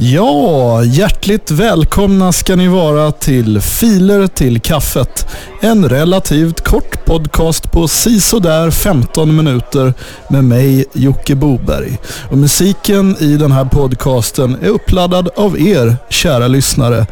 [0.00, 5.26] Ja, hjärtligt välkomna ska ni vara till Filer till kaffet.
[5.60, 9.94] En relativt kort podcast på sisådär 15 minuter
[10.28, 11.98] med mig Jocke Boberg.
[12.30, 17.06] Och musiken i den här podcasten är uppladdad av er, kära lyssnare.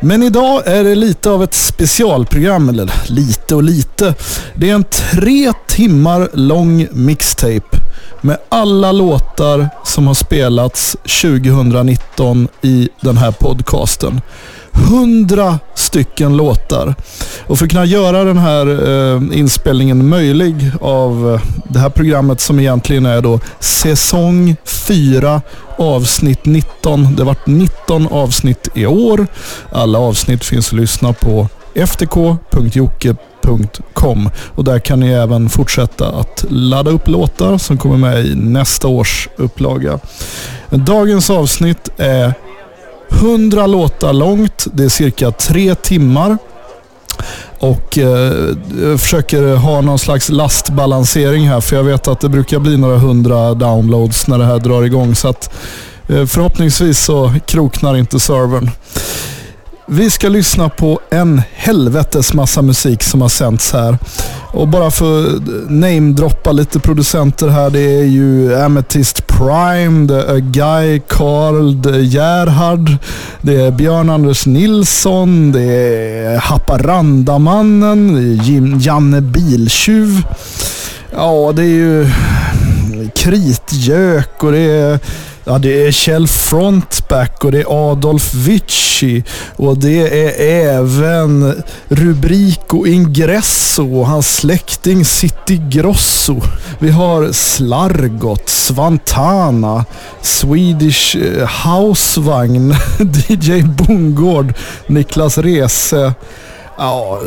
[0.00, 4.14] Men idag är det lite av ett specialprogram, eller lite och lite.
[4.54, 7.78] Det är en tre timmar lång mixtape
[8.20, 14.20] med alla låtar som har spelats 2019 i den här podcasten.
[14.72, 16.94] 100 stycken låtar.
[17.46, 22.40] Och för att kunna göra den här eh, inspelningen möjlig av eh, det här programmet
[22.40, 25.42] som egentligen är då säsong 4
[25.78, 27.16] avsnitt 19.
[27.16, 29.26] Det har varit 19 avsnitt i år.
[29.72, 33.27] Alla avsnitt finns att lyssna på ftk.jocke.com
[34.54, 38.88] och där kan ni även fortsätta att ladda upp låtar som kommer med i nästa
[38.88, 39.98] års upplaga.
[40.70, 42.34] Dagens avsnitt är
[43.10, 44.66] 100 låtar långt.
[44.72, 46.38] Det är cirka tre timmar.
[47.58, 48.32] Och eh,
[48.82, 52.98] jag försöker ha någon slags lastbalansering här för jag vet att det brukar bli några
[52.98, 55.14] hundra downloads när det här drar igång.
[55.14, 55.54] Så att,
[56.08, 58.70] eh, förhoppningsvis så kroknar inte servern.
[59.90, 63.98] Vi ska lyssna på en helvetes massa musik som har sänts här.
[64.52, 67.70] Och bara för att namedroppa lite producenter här.
[67.70, 72.96] Det är ju Amethyst Prime, det är Guy Carl de Gerhard,
[73.40, 80.22] det är Björn Anders Nilsson, det är Haparandamannen, det är Jim, Janne Biltjuv.
[81.12, 82.10] Ja, det är ju
[83.14, 84.98] Kritgök och det är
[85.50, 89.24] Ja, det är Kjell Frontback och det är Adolf Witschi
[89.56, 90.40] och det är
[90.76, 96.40] även Rubrico Ingresso och hans släkting City Grosso.
[96.78, 99.84] Vi har Slargot, Svantana,
[100.22, 102.74] Swedish eh, Housevagn,
[103.28, 104.54] DJ Bongård,
[104.86, 106.14] Niklas Rese.
[106.78, 107.20] Ja,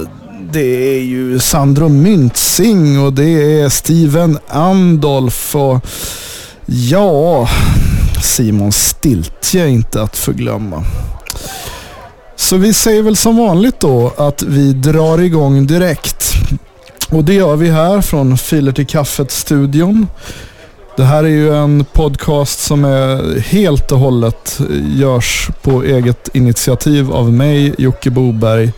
[0.51, 5.85] det är ju Sandro Myntzing och det är Steven Andolf och
[6.65, 7.47] ja,
[8.21, 10.83] Simon Stiltje inte att förglömma.
[12.35, 16.33] Så vi säger väl som vanligt då att vi drar igång direkt.
[17.09, 20.07] Och det gör vi här från Filer till kaffet-studion.
[20.97, 24.59] Det här är ju en podcast som är helt och hållet
[24.95, 28.71] görs på eget initiativ av mig, Jocke Boberg.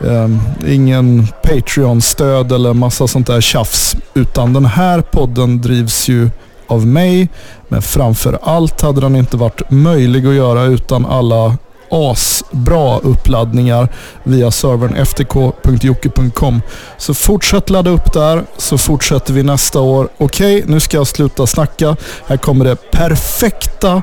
[0.00, 3.96] Um, ingen Patreon-stöd eller massa sånt där tjafs.
[4.14, 6.30] Utan den här podden drivs ju
[6.70, 7.28] av mig.
[7.68, 11.56] Men framför allt hade den inte varit möjlig att göra utan alla
[11.90, 13.88] asbra uppladdningar
[14.22, 16.62] via servern ftk.jocke.com.
[16.98, 20.08] Så fortsätt ladda upp där så fortsätter vi nästa år.
[20.18, 21.96] Okej, nu ska jag sluta snacka.
[22.26, 24.02] Här kommer det perfekta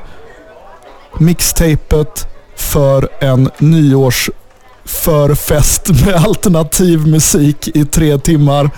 [1.18, 8.70] mixtapet för en nyårsförfest med alternativ musik i tre timmar.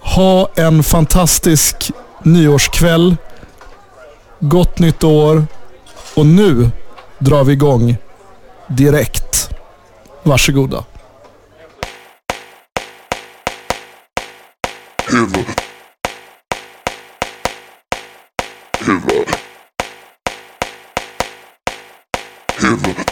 [0.00, 1.92] Ha en fantastisk
[2.24, 3.16] nyårskväll.
[4.40, 5.46] Gott nytt år.
[6.16, 6.70] Och nu
[7.18, 7.96] drar vi igång
[8.68, 9.50] direkt.
[10.22, 10.84] Varsågoda.
[15.06, 15.46] Huvud.
[18.80, 19.28] Huvud.
[22.60, 23.03] Huvud.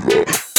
[0.00, 0.53] Fever.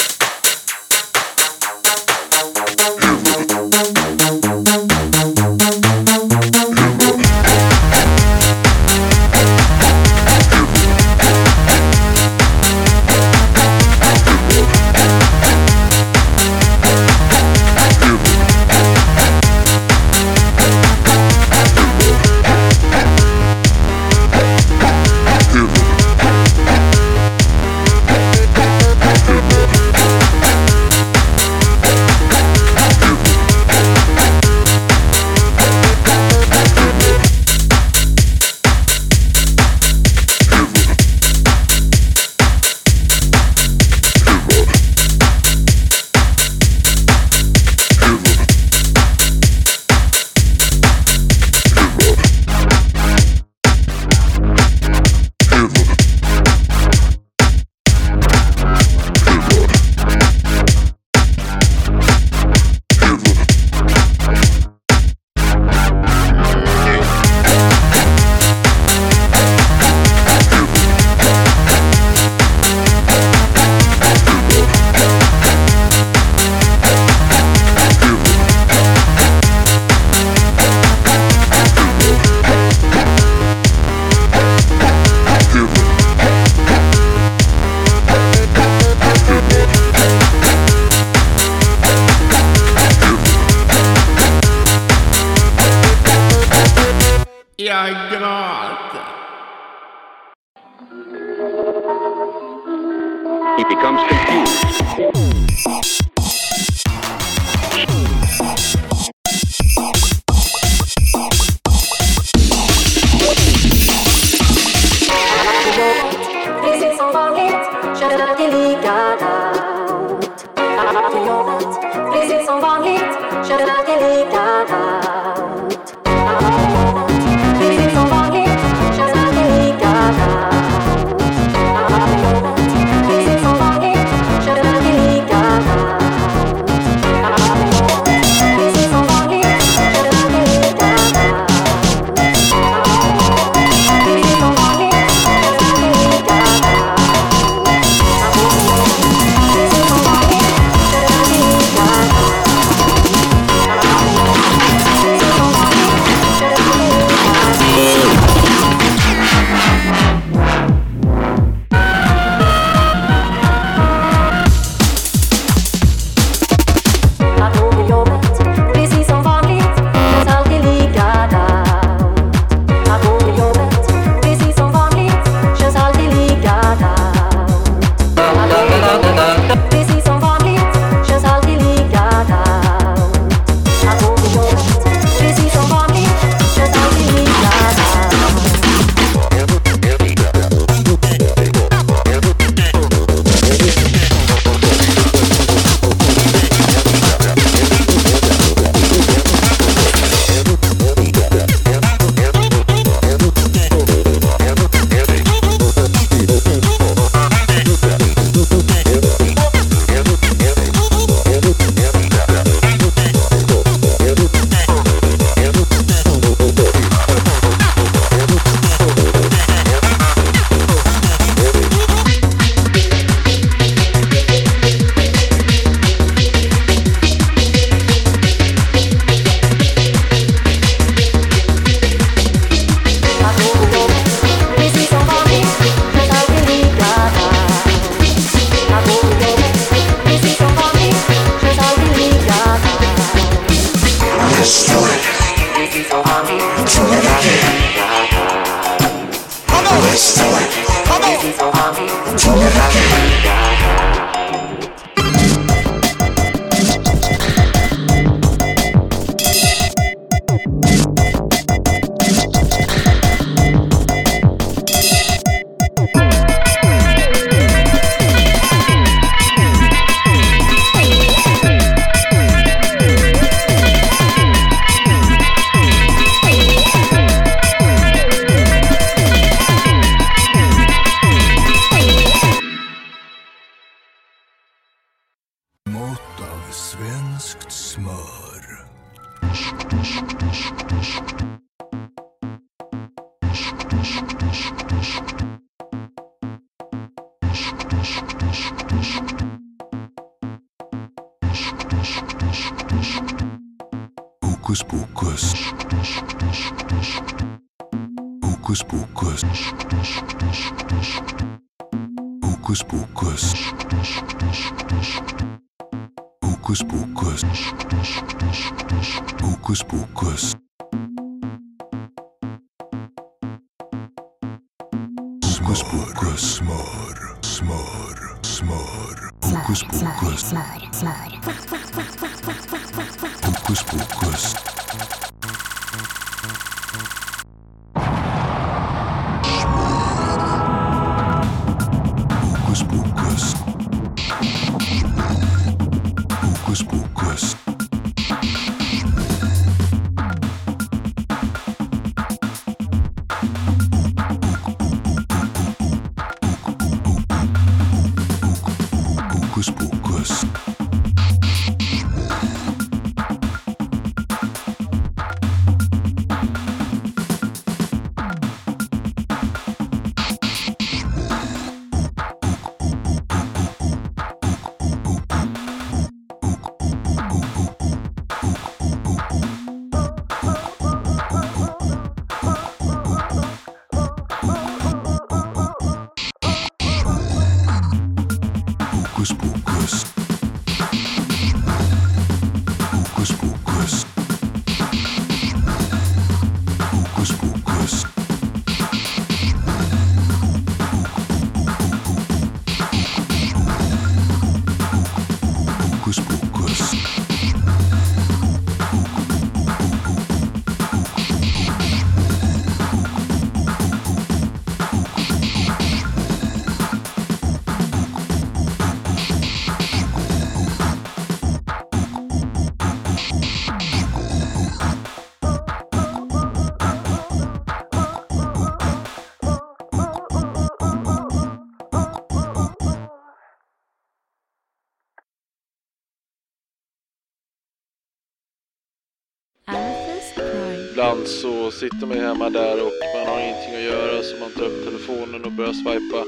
[441.07, 444.43] så sitter man ju hemma där och man har ingenting att göra så man tar
[444.43, 446.01] upp telefonen och börjar swipa.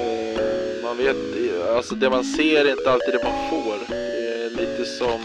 [0.00, 1.16] Eh, man vet,
[1.76, 3.78] alltså det man ser är inte alltid det man får.
[3.88, 5.20] Det är lite som,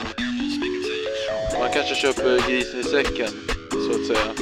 [1.59, 3.29] man kanske köper grisen i säcken
[3.69, 4.33] så att säga.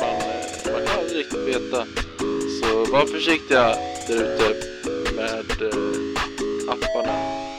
[0.00, 1.86] Man, man kan aldrig riktigt veta.
[2.60, 3.74] Så var försiktiga
[4.08, 4.54] där ute
[5.16, 7.12] med eh, apparna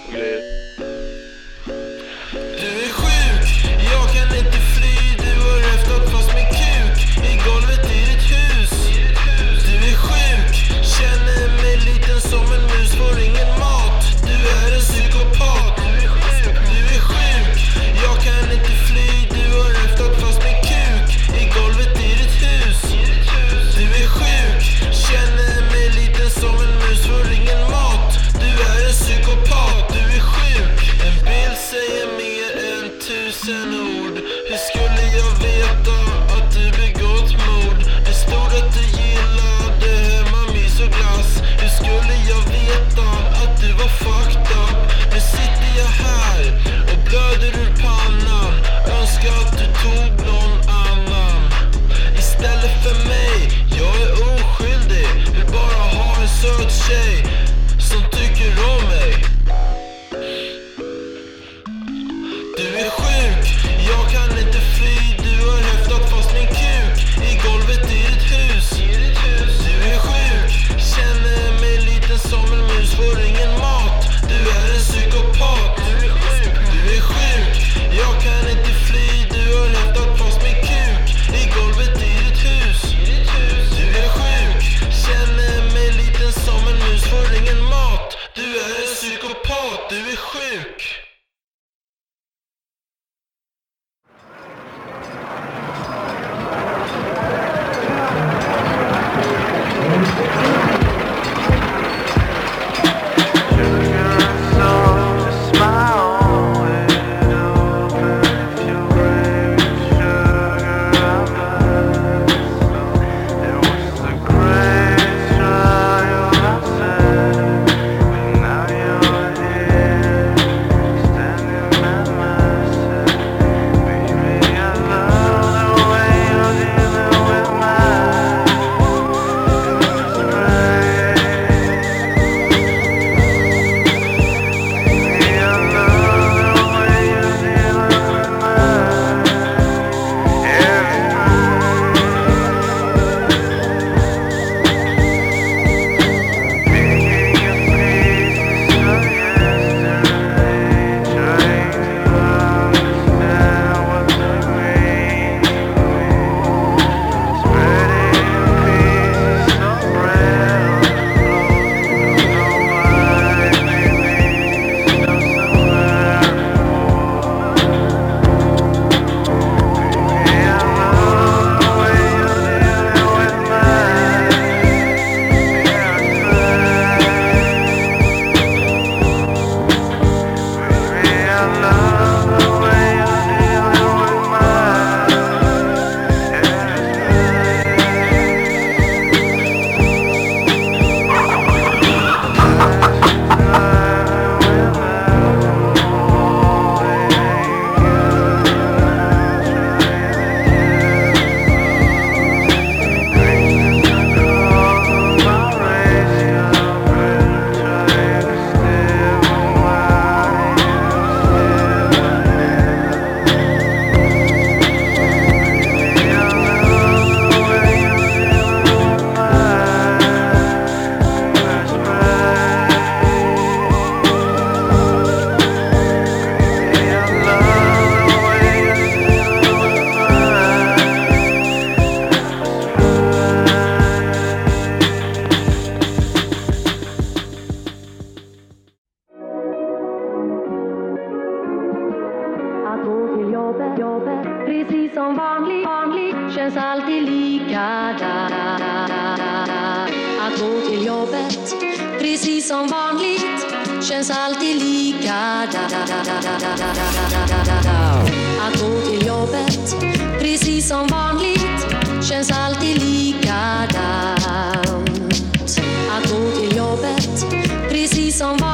[0.08, 0.59] och grejer.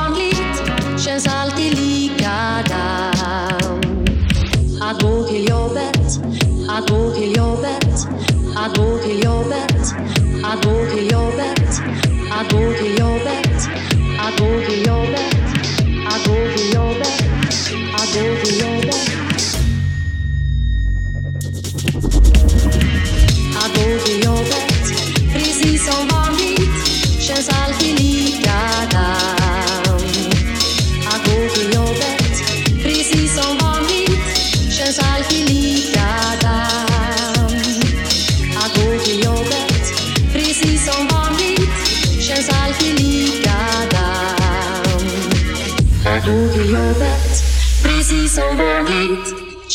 [0.10, 0.64] vanligt,
[1.06, 2.66] känns alltid likadant.
[4.82, 6.20] Att gå till jobbet,
[6.70, 8.08] att gå till jobbet,
[8.56, 9.96] att gå till jobbet,
[10.44, 11.82] att gå till jobbet,
[12.32, 13.70] att gå till jobbet,
[14.20, 15.35] att gå till jobbet.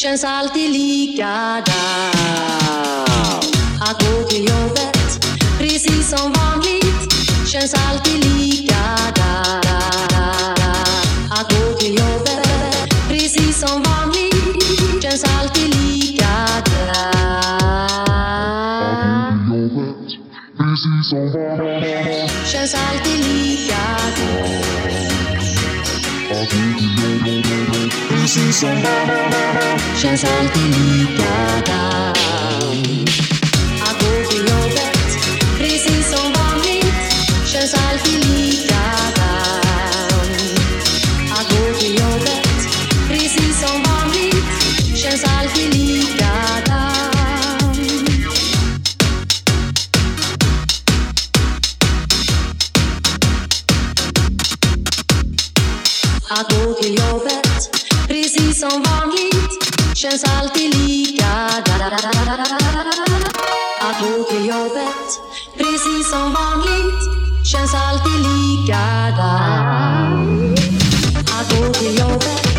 [0.02, 1.68] Känns alltid likadant.
[3.80, 5.26] Att gå till jobbet,
[5.58, 7.12] precis som vanligt,
[7.46, 9.66] känns alltid likadant.
[11.30, 16.40] Att gå till jobbet, precis som vanligt, känns alltid likadant.
[22.52, 24.09] Känns alltid likadant.
[28.52, 28.82] Som
[29.96, 31.80] känns alltid likadant.
[33.82, 35.18] Att gå till jobbet,
[35.58, 36.94] precis som vanligt,
[37.46, 39.20] känns alltid likadant.
[41.32, 42.68] Att gå till jobbet,
[43.08, 44.44] precis som vanligt,
[44.96, 46.60] känns alltid likadant.
[56.28, 57.09] Att gå till jobbet,
[58.60, 59.52] som vanligt,
[59.94, 61.26] känns alltid lika.
[63.80, 65.20] Att gå till jobbet,
[65.56, 67.00] precis som vanligt,
[67.44, 69.00] känns alltid likadant.
[71.40, 72.49] Att gå till jobbet,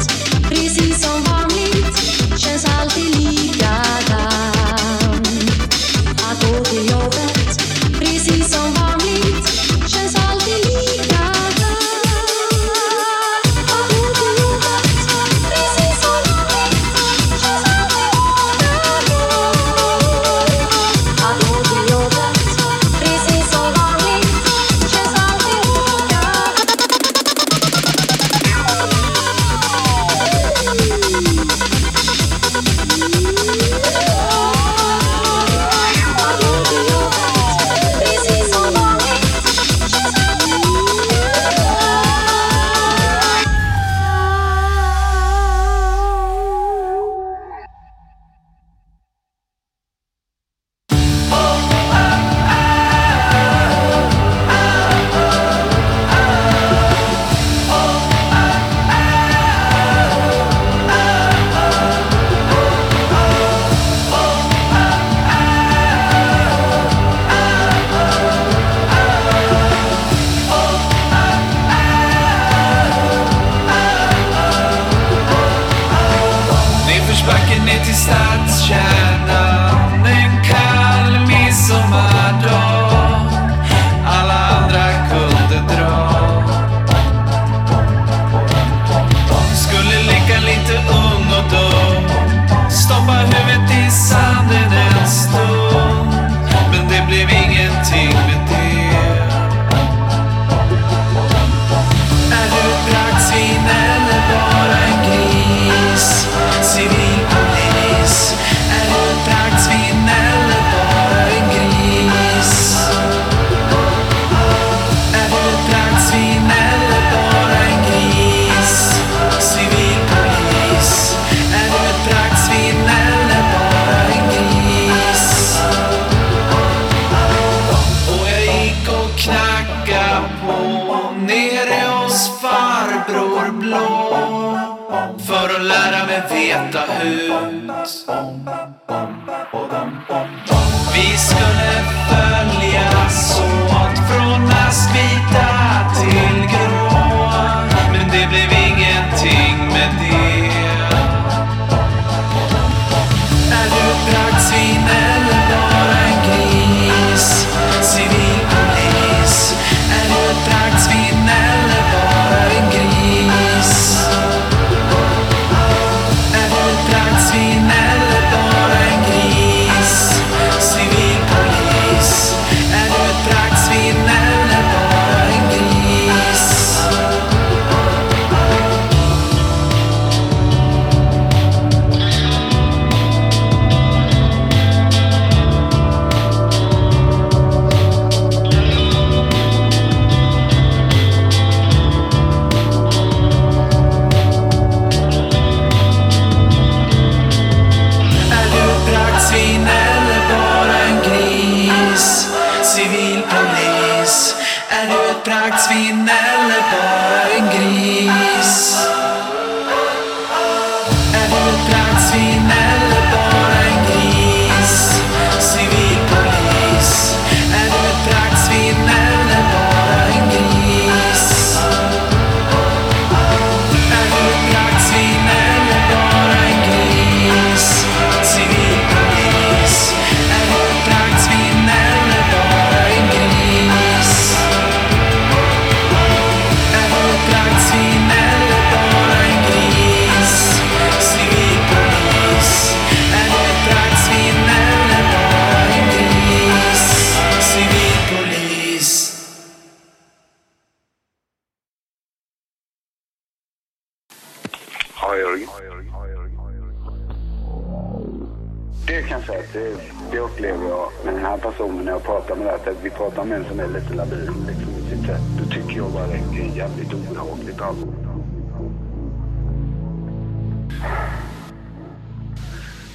[259.32, 259.76] Så att det,
[260.12, 262.52] det upplever jag med den här personen när jag pratar med det.
[262.52, 265.22] här, Att vi pratar med en som är lite labil liksom, i sitt sätt.
[265.40, 267.88] Då tycker jag bara det är jävligt obehagligt alltså.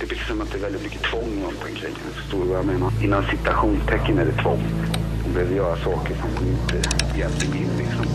[0.00, 1.94] Det blir som att det är väldigt mycket tvång runt omkring.
[1.94, 2.92] Förstår du vad jag menar?
[3.04, 4.62] Inom citationstecken är det tvång.
[5.24, 8.06] Hon behöver göra saker som hon inte egentligen vill liksom.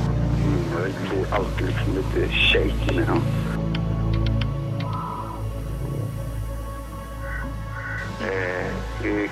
[0.44, 3.41] Mm, jag tror alltid liksom lite shaky med honom.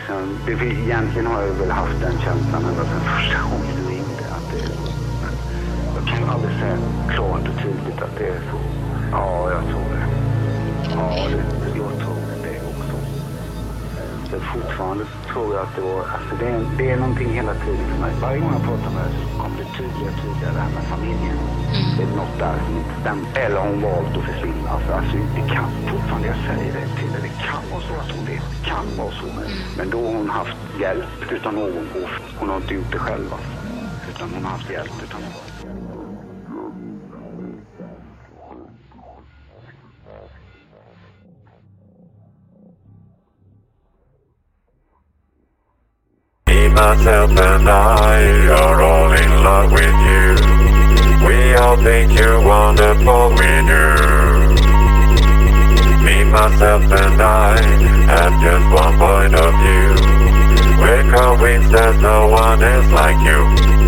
[0.10, 4.26] Liksom, det, egentligen har jag väl haft den känslan ända sedan första gången du ringde.
[4.32, 4.72] Att det,
[5.96, 6.78] jag kan aldrig säga
[7.10, 8.58] klart och tydligt att det är så.
[9.12, 10.06] Ja, jag tror det.
[10.96, 12.96] Ja, det, jag tror det också.
[14.30, 17.54] Så fortfarande så tror jag att det var, alltså det är, det är någonting hela
[17.54, 18.14] tiden för mig.
[18.22, 20.84] Varje gång jag pratar med henne så kommer det tydligare och tydligare det här med
[20.94, 21.38] familjen.
[21.98, 23.26] Det är något där som inte stämmer.
[23.44, 24.70] Eller har hon valt att försvinna.
[24.70, 28.12] Alltså, alltså det kan fortfarande, jag säger det till dig, det kan vara så att
[28.16, 28.46] hon vet.
[28.54, 29.26] Det kan vara så.
[29.38, 31.86] Men, men då har hon haft hjälp utan någon.
[32.40, 33.28] Hon har inte gjort det själv.
[33.34, 33.54] Alltså.
[34.10, 35.59] Utan hon har haft hjälp utan någon.
[46.80, 50.28] Myself, and I are all in love with you.
[51.28, 53.86] We all think you're wonderful, we do.
[56.06, 57.60] Me, myself, and I
[58.14, 59.90] have just one point of view.
[60.80, 63.79] We're convinced that no one is like you.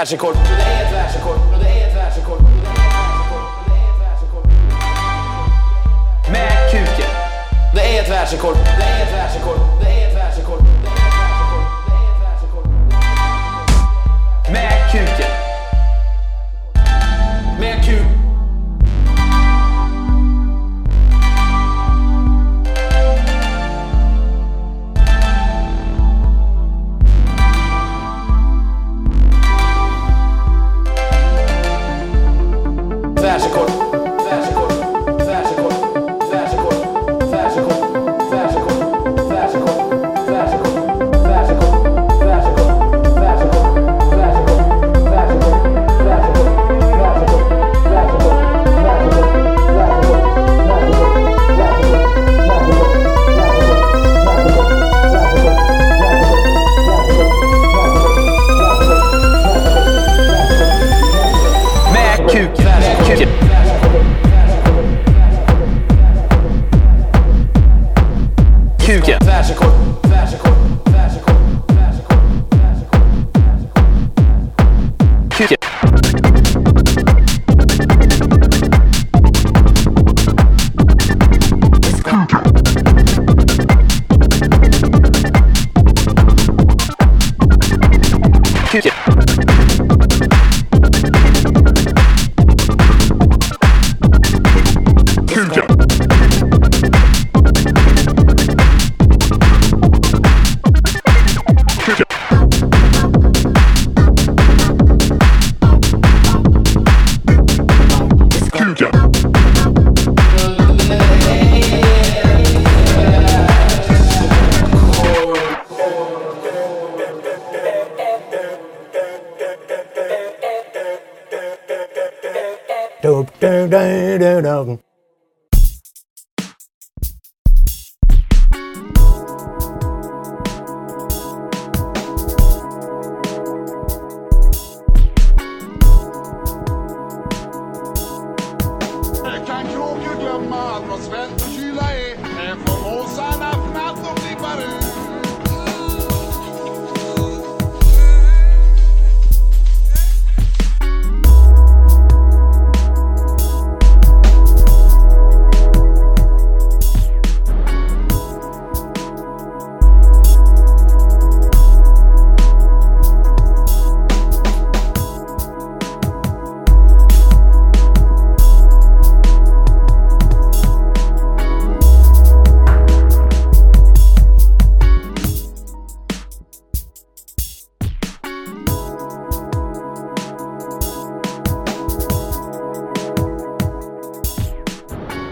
[0.00, 0.49] Magical.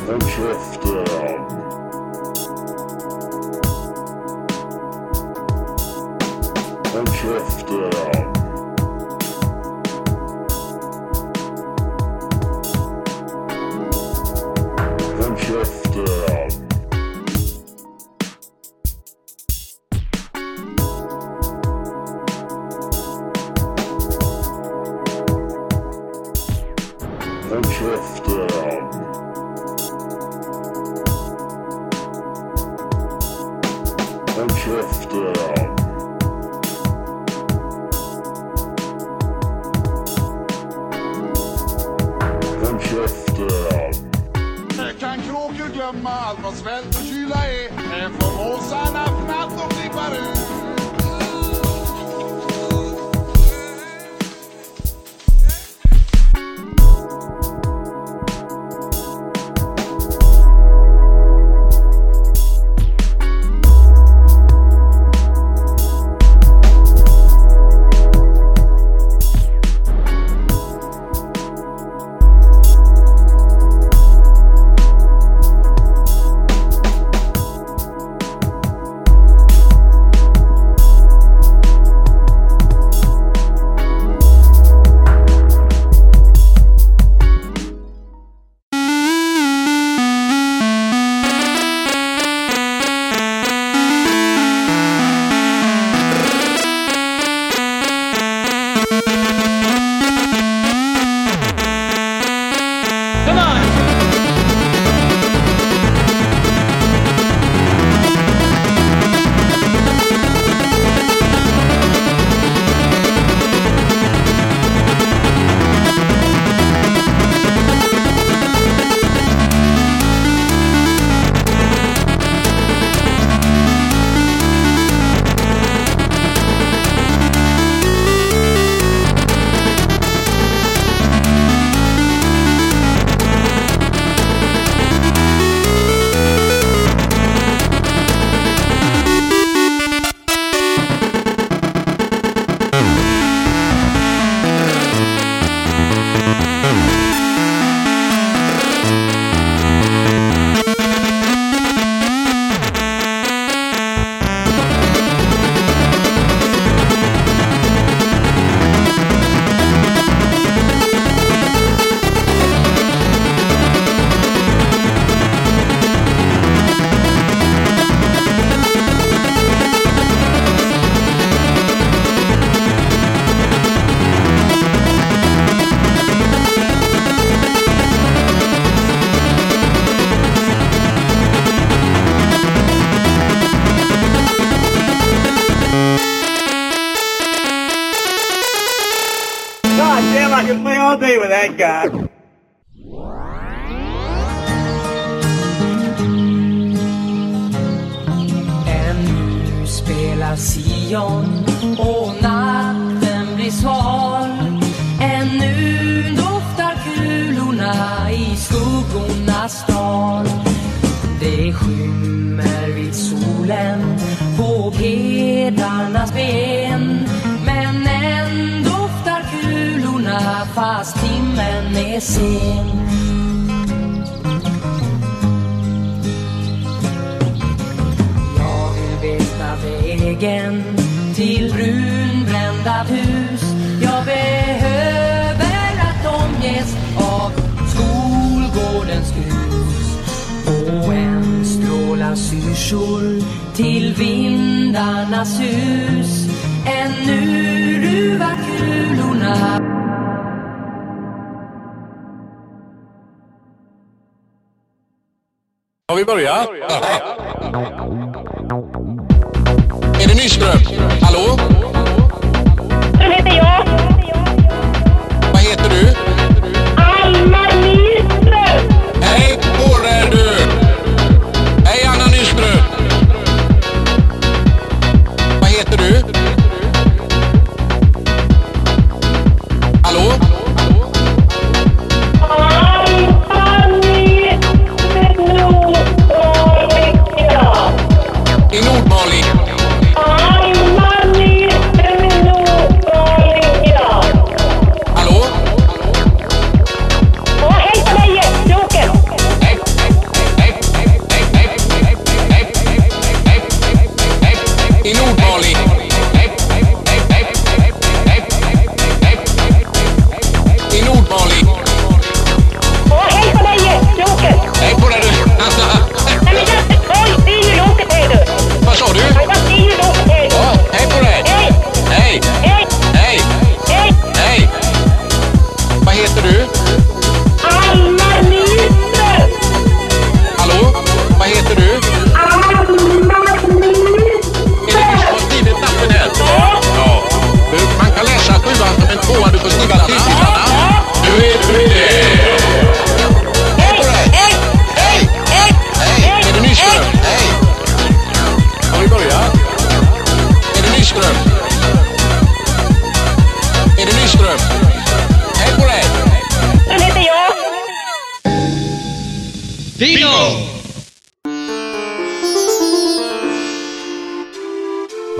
[0.09, 1.05] Håll käften.
[6.93, 8.18] Håll käften.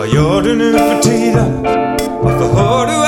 [0.07, 1.63] Gör du nu för tiden?
[2.23, 3.08] Varför hör du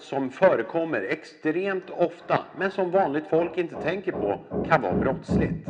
[0.00, 5.68] som förekommer extremt ofta, men som vanligt folk inte tänker på kan vara brottsligt.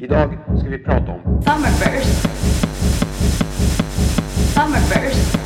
[0.00, 2.22] Idag ska vi prata om Summerburst.
[4.54, 5.36] Summerburst.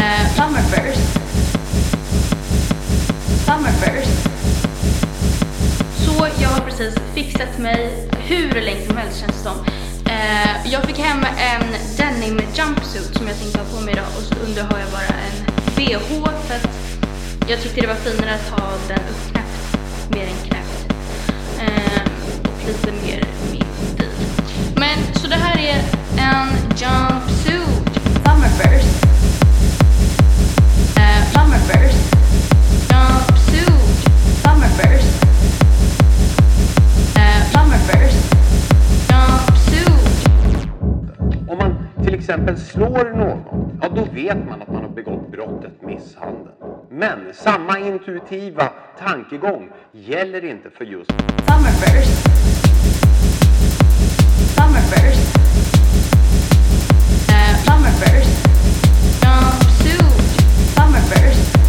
[0.00, 1.18] Eh, Summerburst.
[3.46, 4.24] Summerburst.
[6.04, 9.66] Så jag har precis fixat mig hur länge som helst känns det som.
[10.06, 11.66] Eh, jag fick hem en
[11.98, 15.02] denim jumpsuit som jag tänkte ha på mig idag och så under har jag bara
[15.02, 15.43] en
[15.76, 15.98] bh
[16.46, 16.68] för att
[17.48, 19.76] jag tyckte det var finare att ha den uppknäppt
[20.10, 20.92] mer än knäppt.
[21.60, 22.02] Eh,
[22.42, 24.08] och lite mer min stil.
[24.76, 25.76] Men så det här är
[26.18, 27.94] en jumpsuit.
[28.24, 29.04] Summerburst.
[30.96, 32.14] Eh, summerburst.
[32.90, 34.08] Jumpsuit.
[34.42, 35.24] Summerburst.
[37.16, 38.34] Eh, summerburst.
[39.10, 40.28] Jumpsuit.
[41.48, 43.38] Om man till exempel slår någon,
[43.82, 44.93] ja då vet man att man har
[45.44, 46.52] brottet misshandel.
[46.90, 52.28] Men samma intuitiva tankegång gäller inte för just Summerburst.
[54.56, 55.36] Summerburst.
[57.28, 58.48] Eh, summerburst.
[59.22, 60.40] Jumpsuit.
[60.74, 61.63] Summerburst.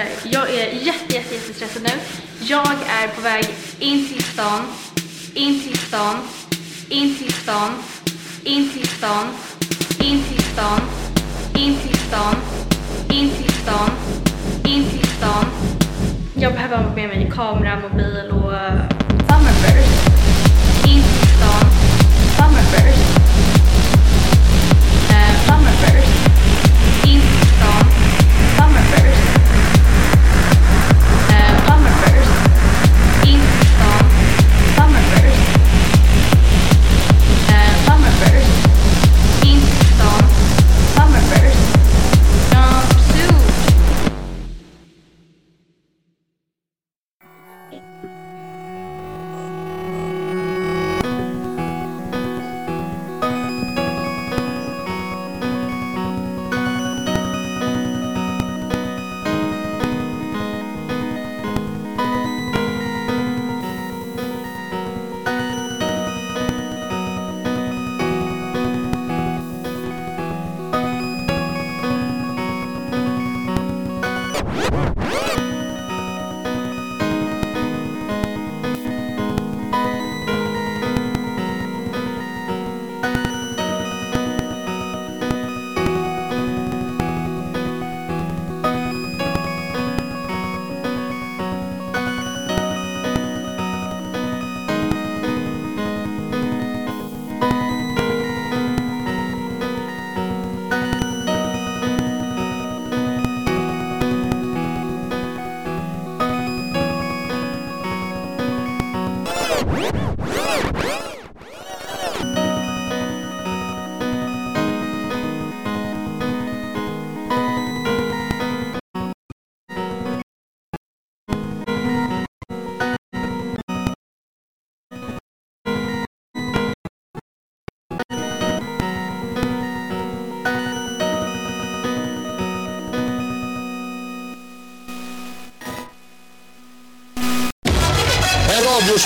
[0.00, 1.90] Jäklar, jag är jätte, jätte, jättestressad nu.
[2.40, 3.44] Jag är på väg
[3.78, 4.66] in till stan,
[5.34, 6.16] in till stan,
[6.88, 7.70] in till stan,
[8.44, 9.26] in till stan,
[9.98, 10.80] in till stan,
[11.54, 12.36] in till stan,
[13.14, 13.90] in till stan,
[14.64, 15.44] in till stan.
[16.34, 18.99] Jag behöver ha med mig kamera, mobil och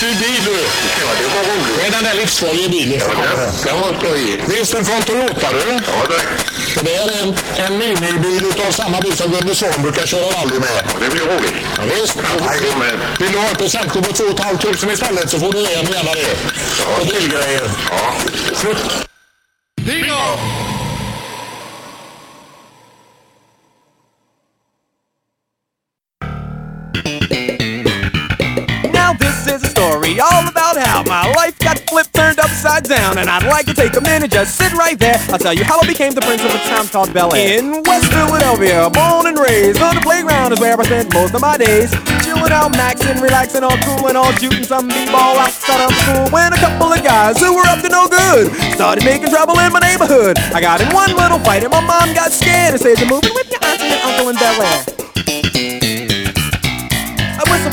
[0.02, 0.50] i bil du.
[0.50, 1.76] Ja, det var roligt.
[1.78, 3.00] Det är den där livsfarliga bilen.
[3.00, 4.40] Ja, det, det var skoj.
[4.48, 5.72] Visst, en från Toyota du.
[5.72, 6.22] Ja, det.
[6.74, 10.58] Så det är en, en minibil utav samma bil som Gunde Svan brukar köra rally
[10.58, 10.68] med.
[10.86, 11.54] Ja, det blir roligt.
[11.76, 12.16] Ja, visst.
[12.46, 12.98] Jajamän.
[13.18, 16.36] Vill du ha ett presentkort på 2 500 istället så får du en gärna det.
[17.00, 17.70] Och bilgrejer.
[17.90, 18.14] Ja.
[19.80, 20.63] Bingo!
[32.88, 35.16] Down, and I'd like to take a minute, just sit right there.
[35.30, 37.58] I'll tell you how I became the prince of a town called Bel Air.
[37.58, 41.40] In West Philadelphia, born and raised on the playground is where I spent most of
[41.40, 41.90] my days.
[42.24, 46.28] Chilling out, maxing, relaxing, all cool and all shooting some b-ball outside of school.
[46.30, 49.72] When a couple of guys who were up to no good started making trouble in
[49.72, 50.38] my neighborhood.
[50.52, 53.34] I got in one little fight and my mom got scared and said, "You're moving
[53.34, 54.93] with your aunt and uncle in Bel Air."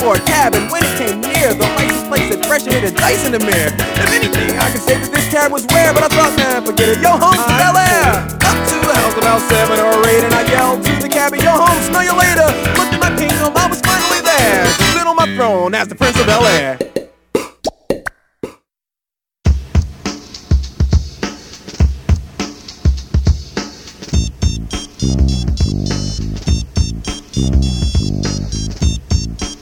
[0.01, 2.91] I a cab and when it came near the license plate said pressure hit a
[2.91, 3.69] dice in the mirror.
[3.69, 6.89] If anything, I could say that this cab was rare, but I thought, man, forget
[6.89, 7.05] it.
[7.05, 8.25] Yo, home to Bel Air.
[8.41, 11.53] Up to the house about seven or eight, and I yelled to the cabby, yo,
[11.53, 12.49] home, smell you later.
[12.81, 14.65] Looked at my kingdom, I was finally there.
[14.89, 17.10] Sit on my throne as the Prince of Bel Air.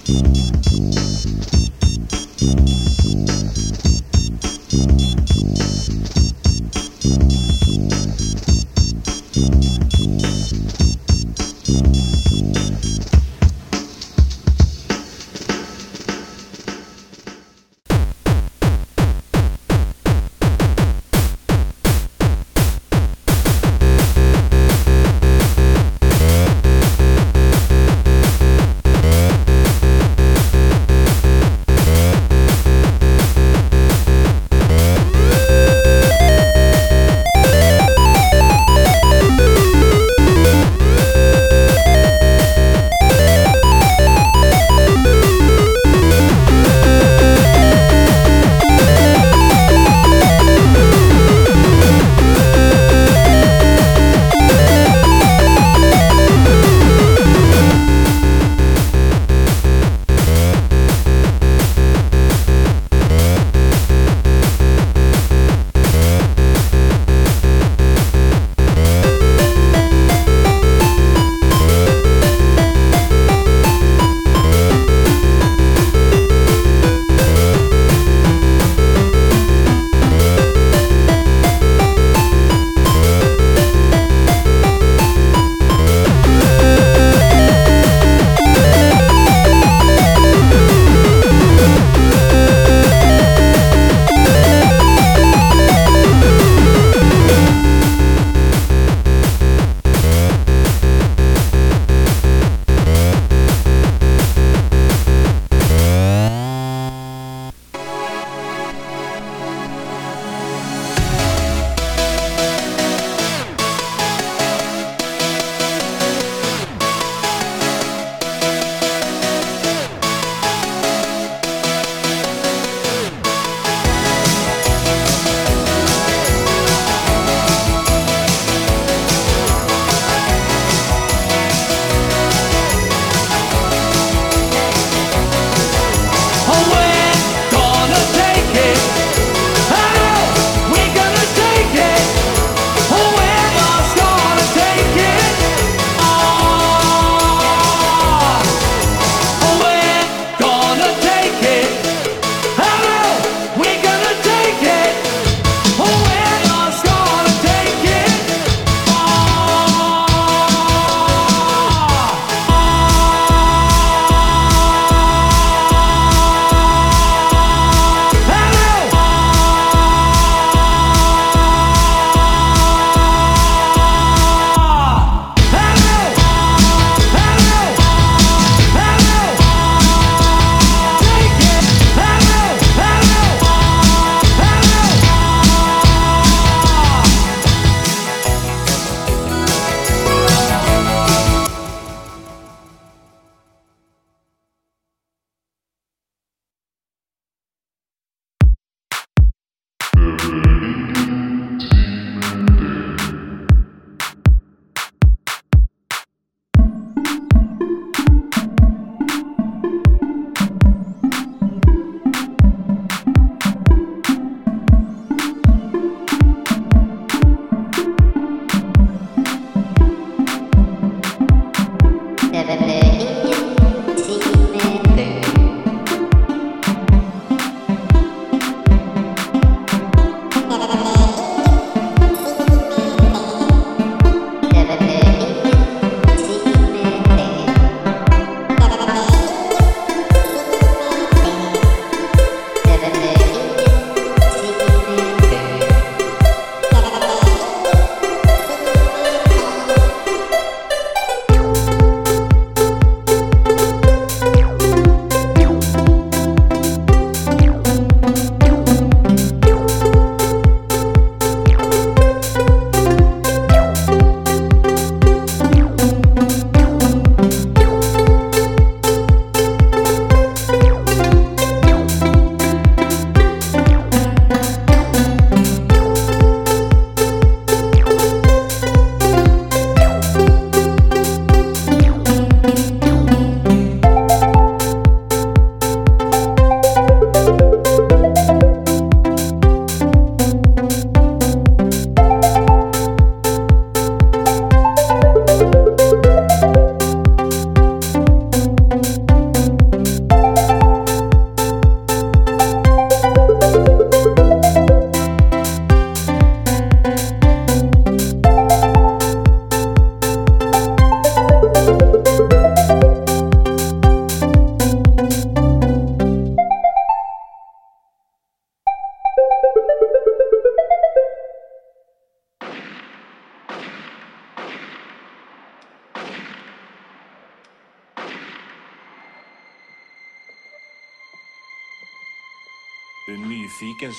[0.09, 0.49] Música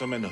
[0.00, 0.24] Nyfiken som en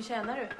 [0.00, 0.59] mycket tjänar du?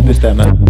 [0.00, 0.67] Ja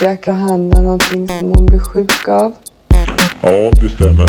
[0.00, 2.52] kan handla någonting som hon blir sjuk av.
[3.40, 4.26] Ja, det stämmer.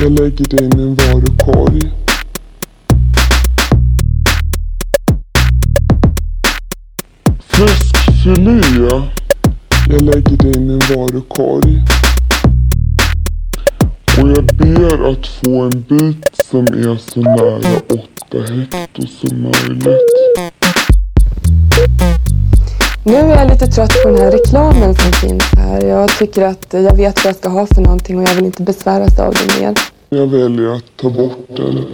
[0.00, 1.80] Jag lägger det i min varukorg.
[7.40, 8.60] Fläskfilé.
[9.88, 11.82] Jag lägger det i min varukorg.
[14.18, 20.61] Och jag ber att få en bit som är så nära 8 hekto som möjligt.
[23.04, 25.82] Nu är jag lite trött på den här reklamen som finns här.
[25.84, 28.62] Jag tycker att jag vet vad jag ska ha för någonting och jag vill inte
[28.62, 29.74] besväras av det mer.
[30.08, 31.84] Jag väljer att ta bort den.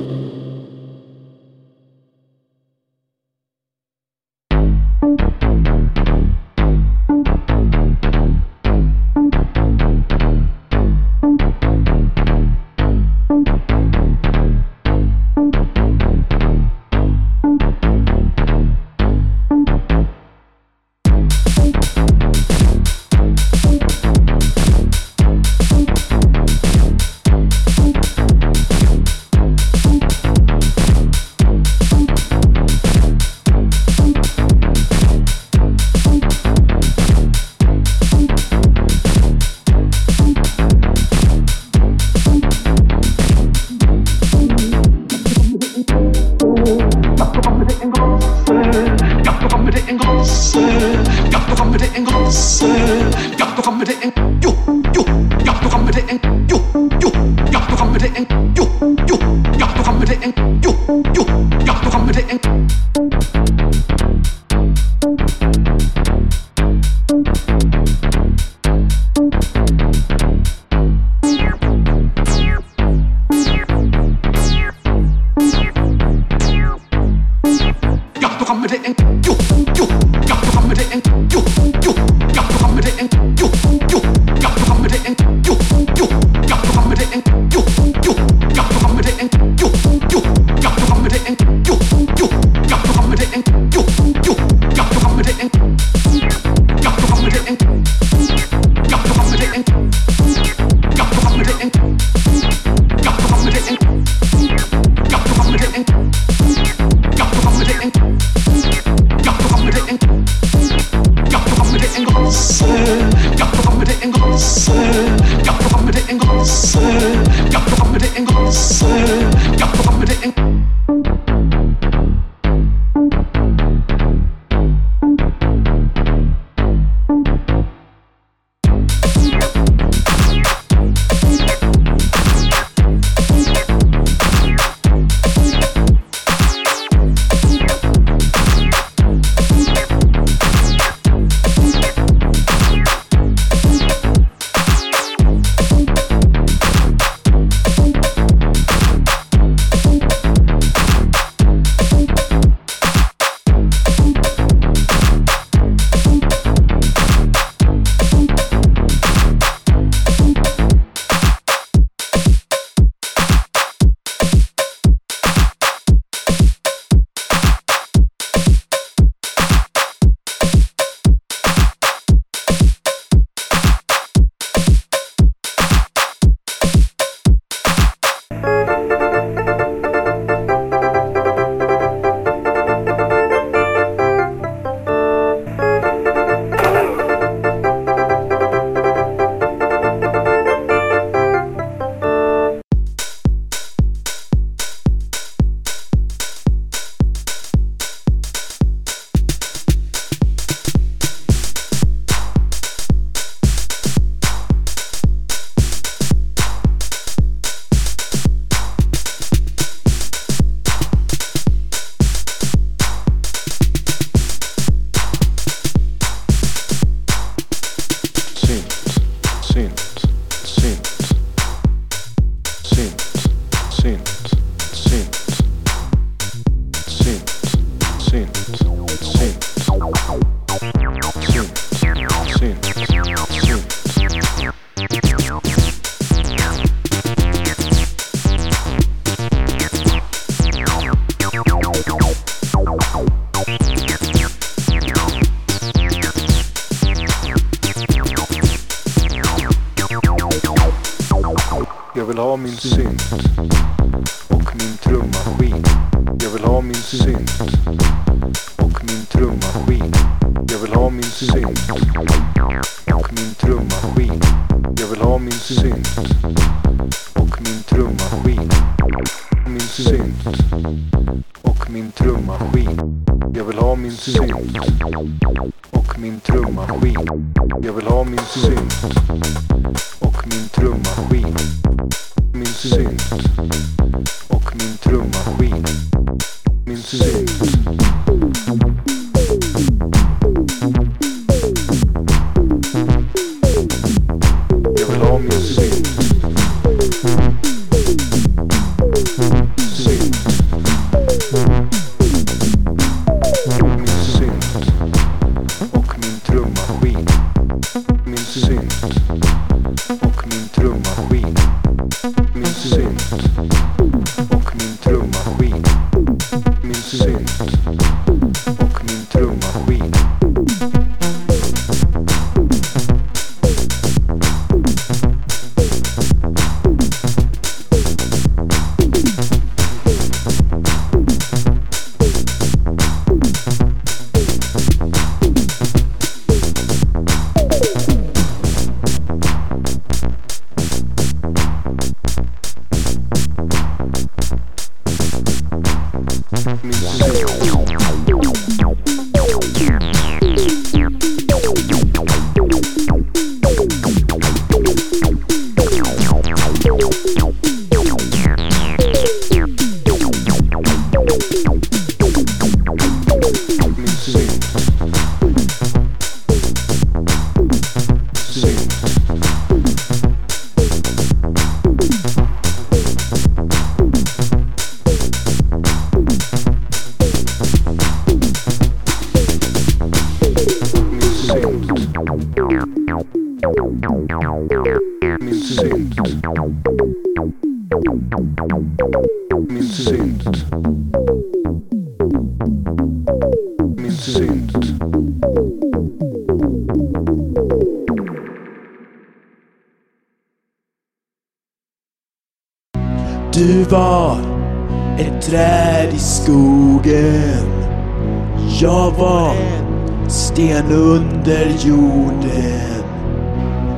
[411.65, 412.85] jorden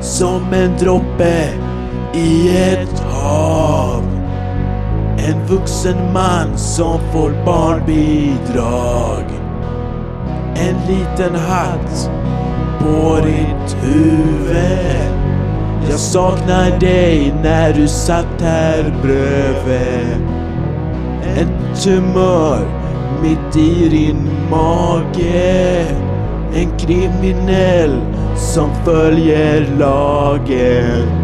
[0.01, 1.49] som en droppe
[2.15, 4.03] i ett hav.
[5.19, 9.25] En vuxen man som får barnbidrag.
[10.55, 12.11] En liten hatt
[12.79, 15.11] på ditt huvud.
[15.91, 20.27] Jag saknar dig när du satt här bredvid.
[21.39, 22.67] En tumör
[23.23, 26.00] mitt i din mage
[26.55, 28.01] en kriminell
[28.37, 31.20] som följer lagen.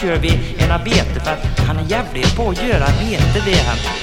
[0.00, 3.99] kör vi en arbete för att han är jävligt på att göra arbete det han.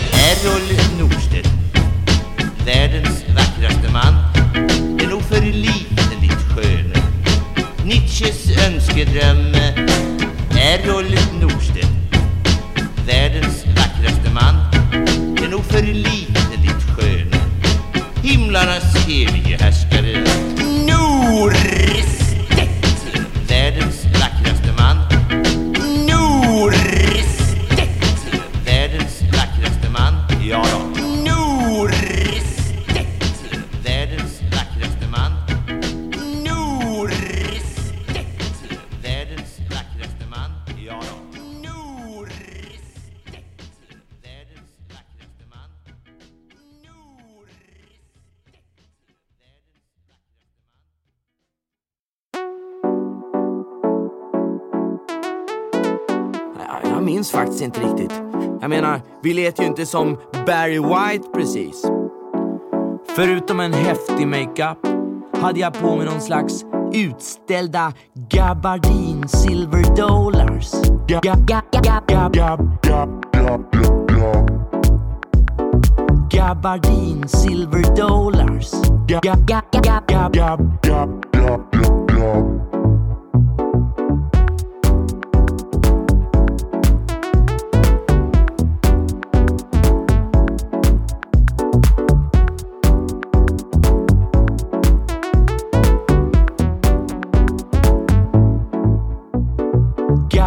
[59.88, 61.86] som Barry White precis.
[63.16, 64.78] Förutom en häftig makeup
[65.42, 67.94] hade jag på mig någon slags utställda
[68.30, 70.72] gabardin silver dollars.
[76.30, 78.72] Gabardin silver dollars.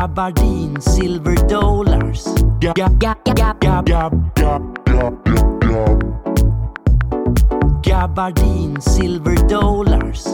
[0.00, 2.24] gabardin, silver dollars.
[2.60, 3.16] Gab, gab,
[8.80, 10.24] silver dollars.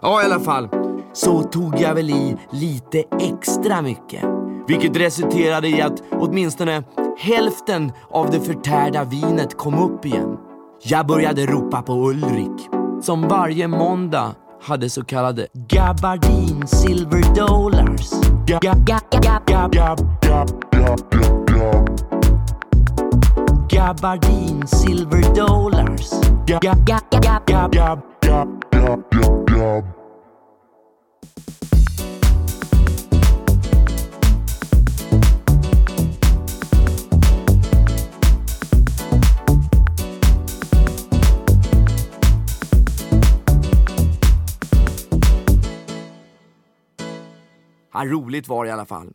[0.00, 0.68] Ja, i alla fall.
[1.12, 4.24] Så tog jag väl i lite extra mycket.
[4.68, 6.82] Vilket resulterade i att åtminstone
[7.18, 10.36] hälften av det förtärda vinet kom upp igen.
[10.82, 18.10] Jag började ropa på Ulrik som varje måndag hade så kallade gabardin silver dollars.
[18.46, 21.10] Gab, gab, gab, gab, gab, gab, gab, gab,
[29.10, 30.05] gab, gab.
[47.96, 49.12] Ja, roligt var det i alla fall.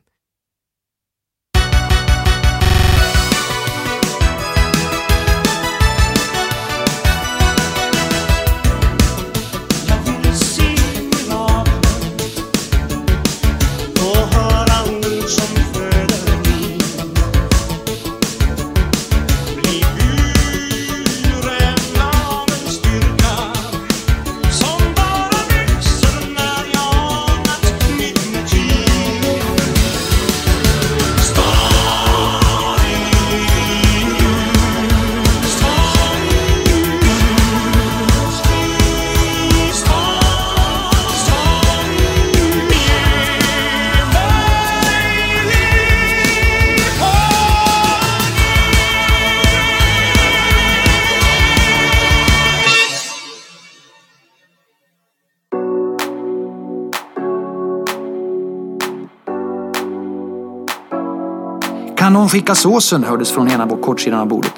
[62.12, 63.04] Kan någon skicka såsen?
[63.04, 64.54] hördes från ena kortsidan av bordet.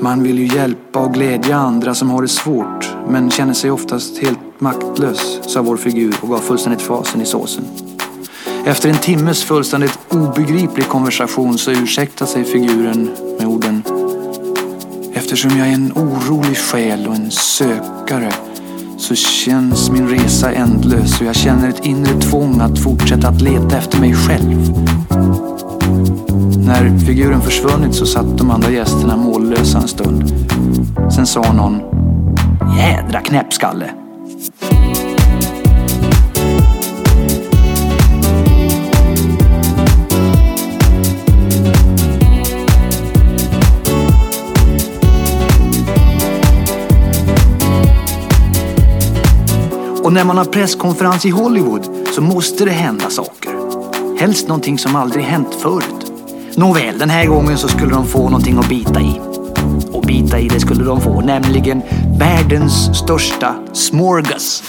[0.00, 4.18] Man vill ju hjälpa och glädja andra som har det svårt men känner sig oftast
[4.18, 7.64] helt maktlös, sa vår figur och gav fullständigt fasen i såsen.
[8.64, 13.82] Efter en timmes fullständigt obegriplig konversation så ursäktade sig figuren med orden
[15.14, 18.32] Eftersom jag är en orolig själ och en sökare
[18.98, 23.78] så känns min resa ändlös och jag känner ett inre tvång att fortsätta att leta
[23.78, 24.80] efter mig själv.
[26.66, 30.32] När figuren försvunnit så satt de andra gästerna mållösa en stund.
[31.12, 31.80] Sen sa någon
[32.76, 33.90] Jädra knäppskalle.
[50.10, 53.49] Och när man har presskonferens i Hollywood så måste det hända saker.
[54.20, 56.12] Helst någonting som aldrig hänt förut.
[56.56, 59.20] Nåväl, den här gången så skulle de få någonting att bita i.
[59.92, 61.82] Och bita i det skulle de få, nämligen
[62.18, 64.62] världens största smorgas.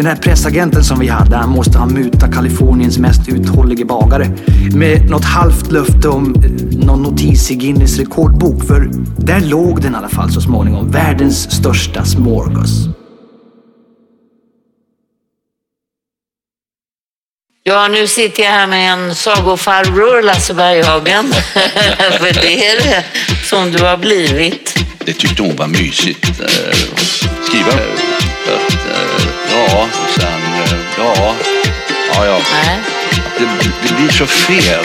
[0.00, 4.30] Den här pressagenten som vi hade, han måste ha mutat Kaliforniens mest uthållige bagare.
[4.74, 6.50] Med något halvt löfte om eh,
[6.86, 8.64] någon notis i Guinness rekordbok.
[8.66, 10.90] För där låg den i alla fall så småningom.
[10.90, 12.70] Världens största smorgas.
[17.62, 21.32] Ja, nu sitter jag här med en sagofarbror, Lasse Berghagen.
[22.18, 23.04] För det är det
[23.44, 24.74] som du har blivit.
[25.04, 26.40] Det tyckte hon var mysigt.
[26.40, 26.76] eh,
[27.48, 29.09] Skriva eh, att,
[29.50, 31.34] ja, och sen, eh, ja,
[32.14, 32.40] ja, ja.
[33.38, 33.44] Det,
[33.88, 34.84] det blir så fel.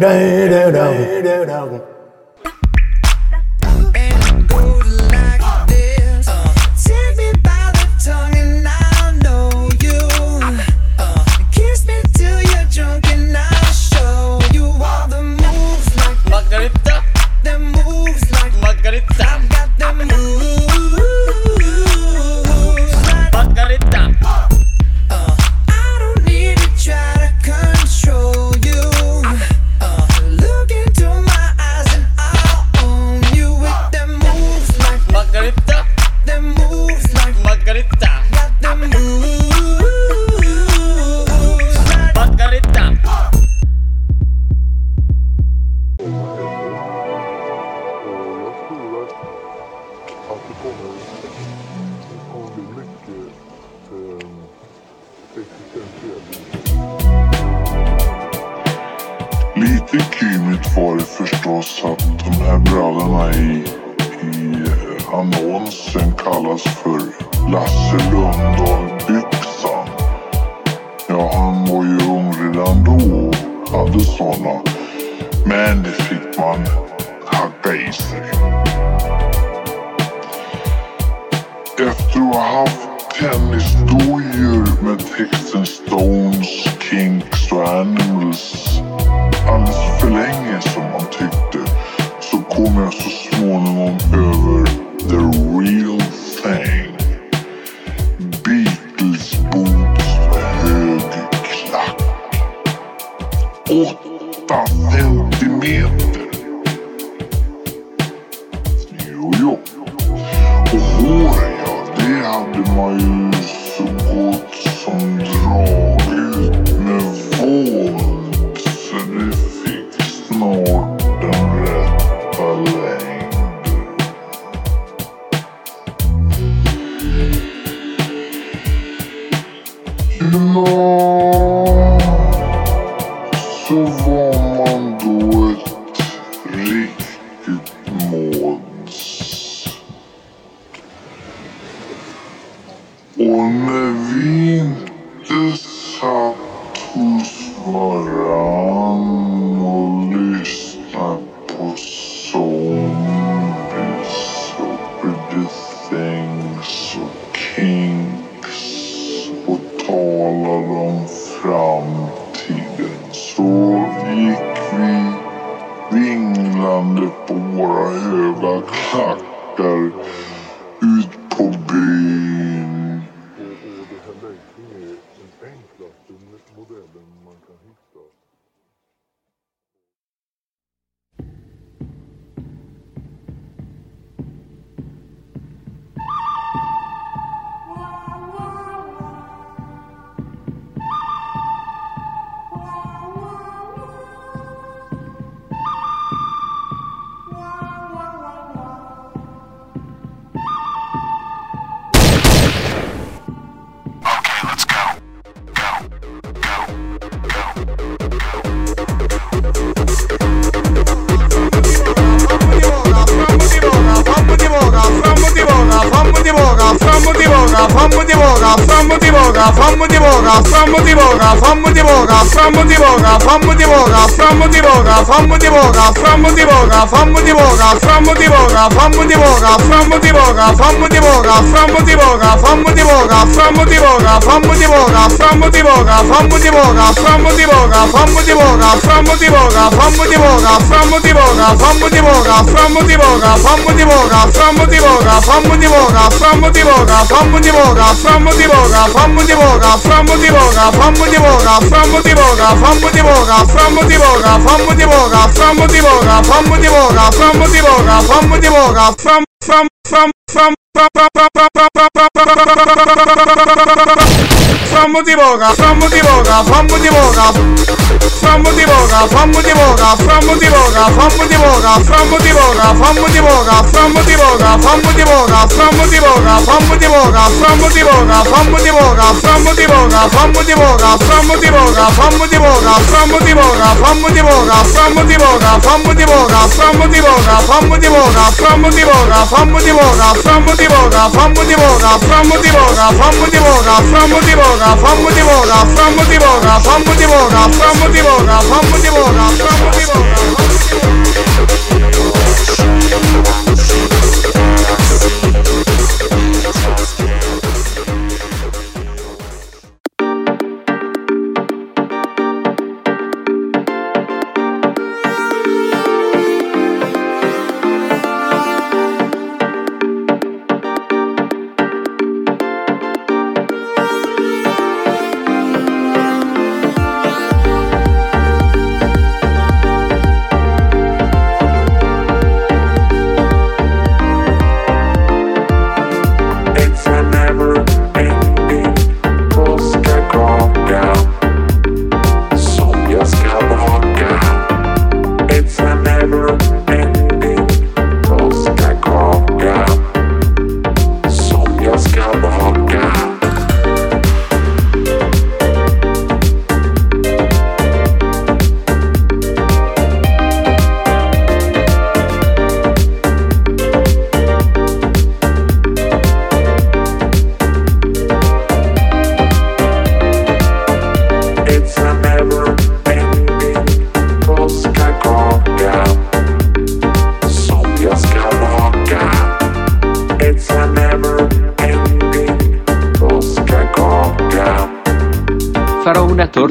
[0.00, 1.78] đây đều đồng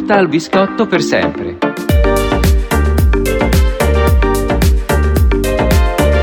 [0.07, 1.57] torta al biscotto per sempre.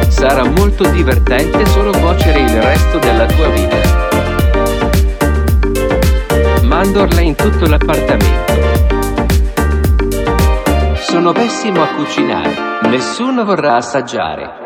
[0.09, 3.77] Sarà molto divertente solo cuocere il resto della tua vita.
[6.63, 8.53] Mandorla in tutto l'appartamento.
[11.01, 14.64] Sono pessimo a cucinare, nessuno vorrà assaggiare.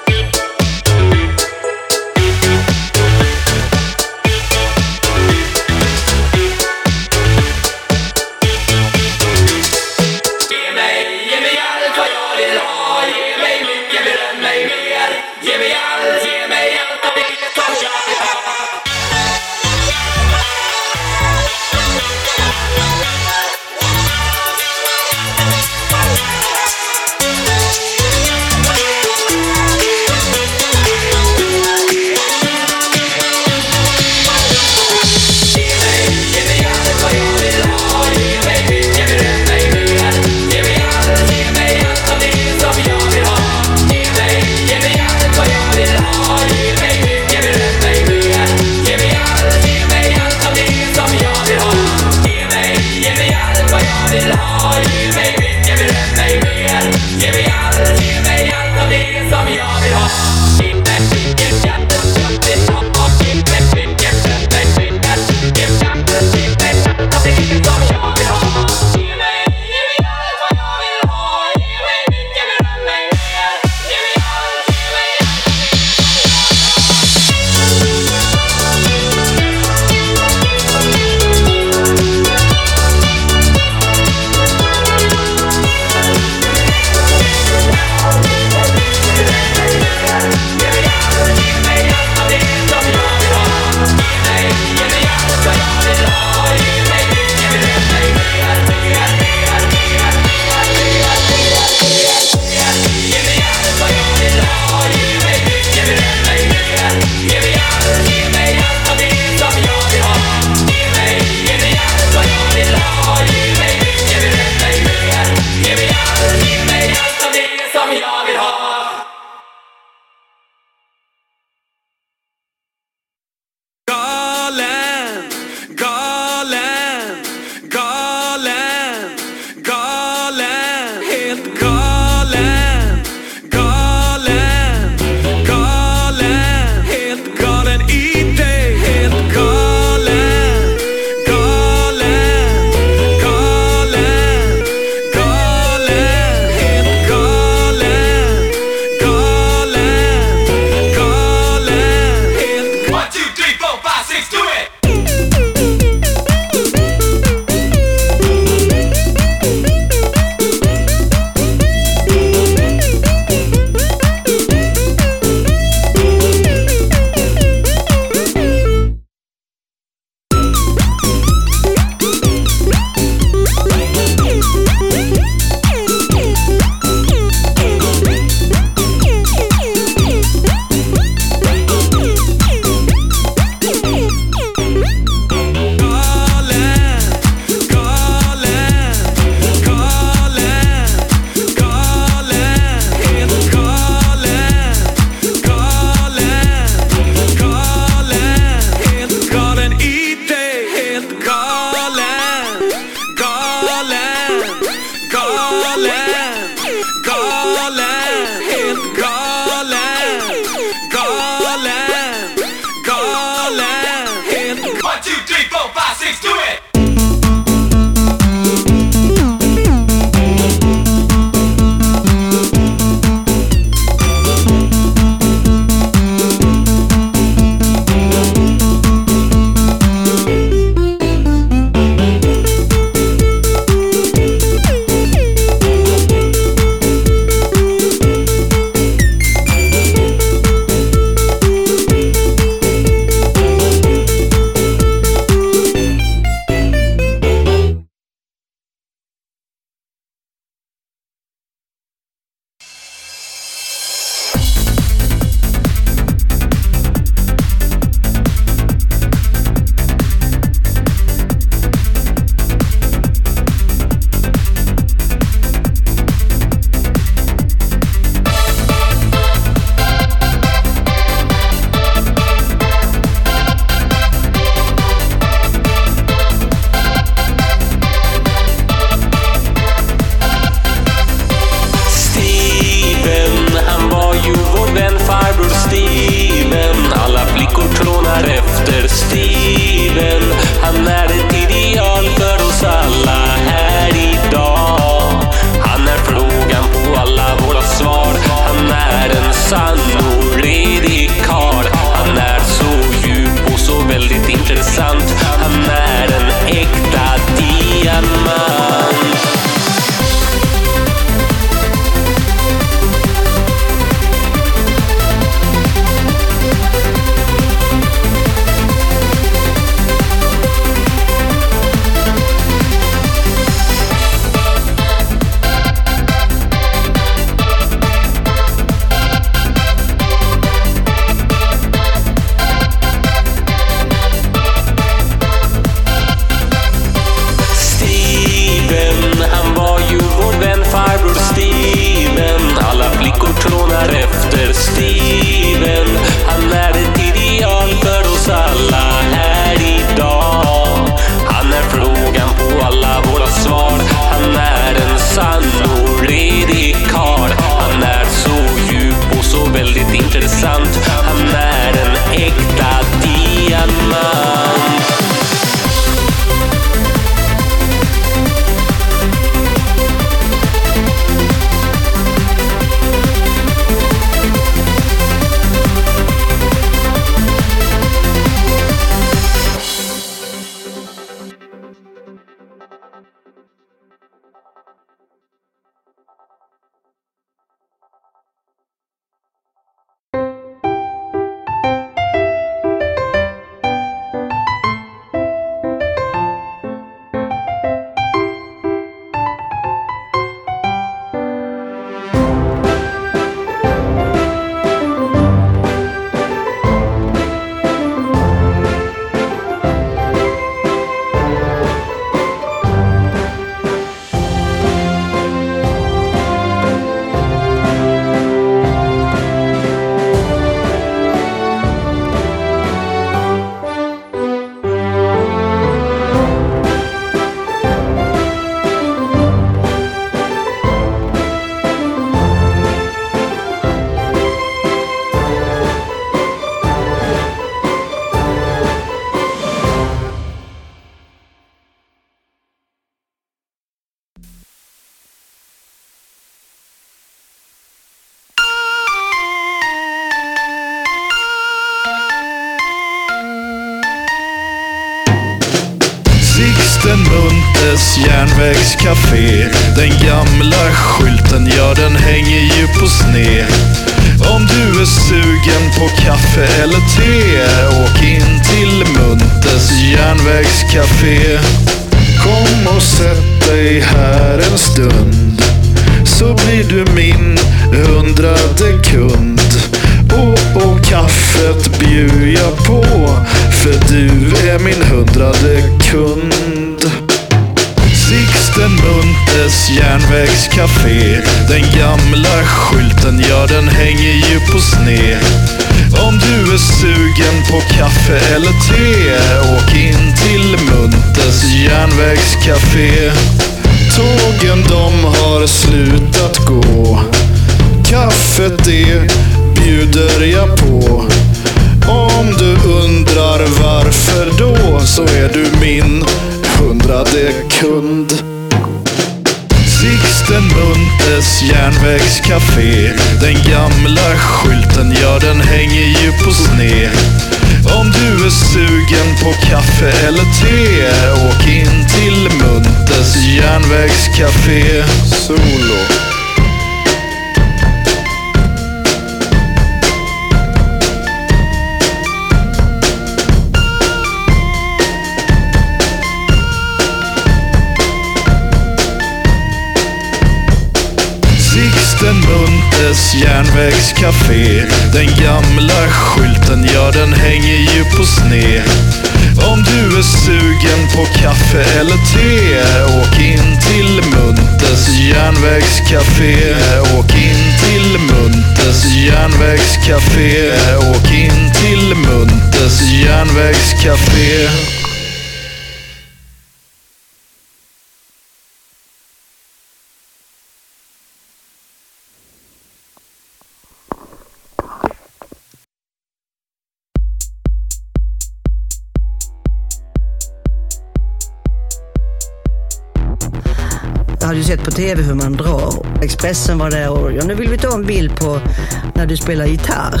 [599.16, 600.00] du spela gitarr?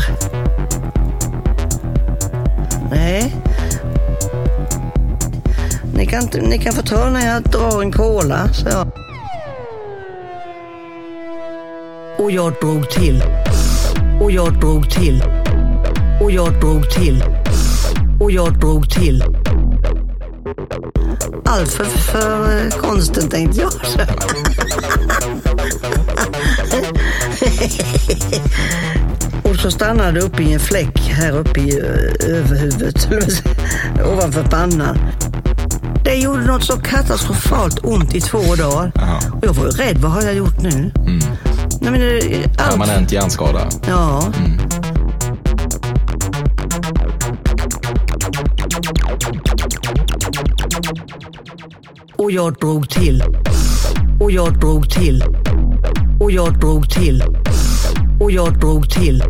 [2.90, 3.34] Nej.
[5.94, 8.88] Ni kan, ni kan få ta när jag drar en cola, så jag.
[12.18, 13.22] Och jag drog till.
[14.20, 15.22] Och jag drog till.
[16.22, 17.24] Och jag drog till.
[18.20, 19.24] Och jag drog till.
[21.44, 23.72] Allt för, för eh, konsten tänkte jag.
[29.42, 33.08] och så stannade det uppe i en fläck här uppe i eh, överhuvudet,
[34.04, 34.98] ovanför pannan.
[36.04, 38.92] Det gjorde något så katastrofalt ont i två dagar.
[39.32, 40.68] Och jag var ju rädd, vad har jag gjort nu?
[40.68, 40.92] Mm.
[41.80, 42.70] Nej, men, eh, allt...
[42.70, 43.68] Permanent hjärnskada.
[43.88, 44.32] Ja.
[44.38, 44.58] Mm.
[52.18, 53.22] Och jag drog till.
[54.20, 55.24] Och jag drog till.
[56.26, 57.22] Och jag drog till.
[58.20, 59.22] Och jag drog till.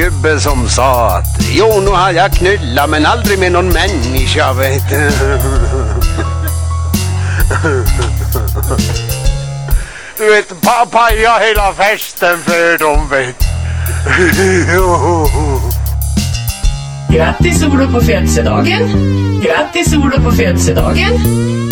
[0.00, 4.90] Gubbe som sa att Jo, nu har jag knullat men aldrig med någon människa vet
[4.90, 5.10] du.
[10.18, 13.44] Du vet, pappa jag hela festen för dem vet
[17.08, 18.82] Grattis Olof på födelsedagen!
[19.44, 21.69] Grattis Olof på födelsedagen!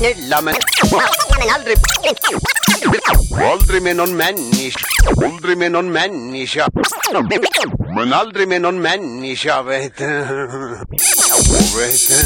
[0.00, 0.54] Knulla men,
[1.38, 1.76] men aldrig,
[3.52, 4.80] aldrig med någon människa,
[5.24, 6.68] aldrig med någon människa,
[7.96, 10.06] men aldrig med någon människa vet du.
[11.78, 12.16] Vet du.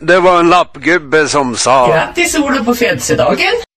[0.00, 3.69] Det var en lappgubbe som sa Grattis Olof på födelsedagen!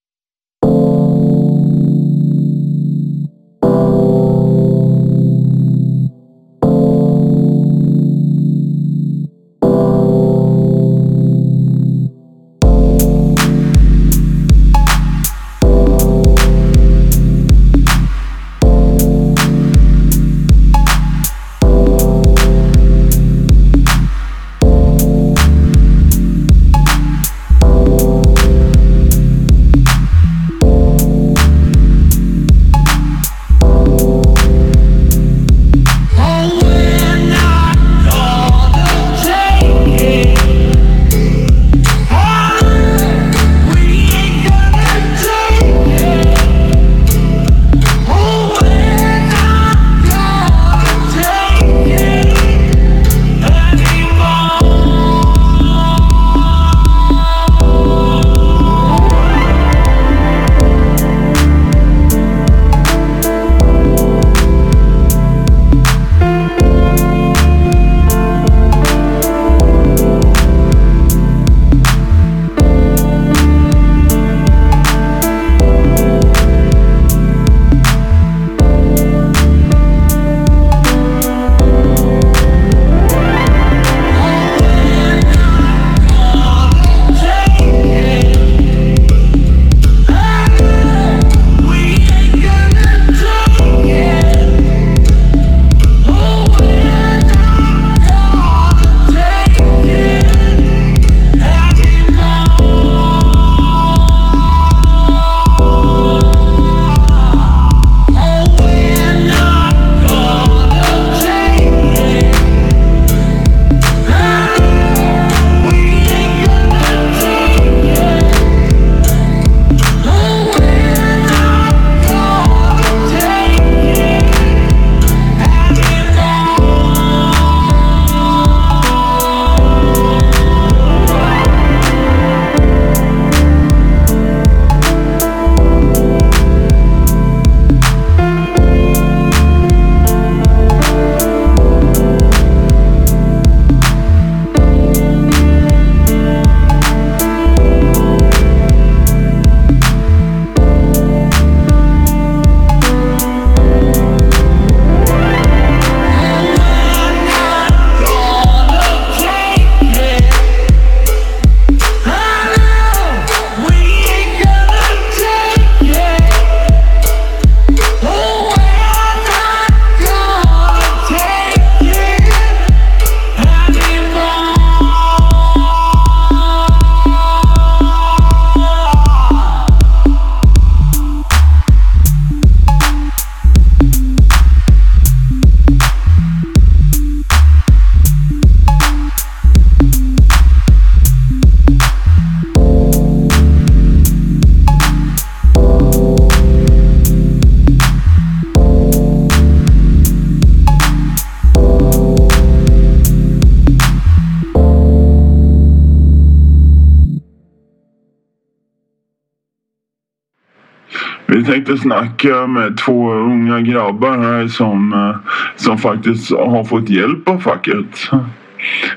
[211.34, 217.30] Vi tänkte snacka med två unga grabbar här som, eh, som faktiskt har fått hjälp
[217.30, 218.12] av facket.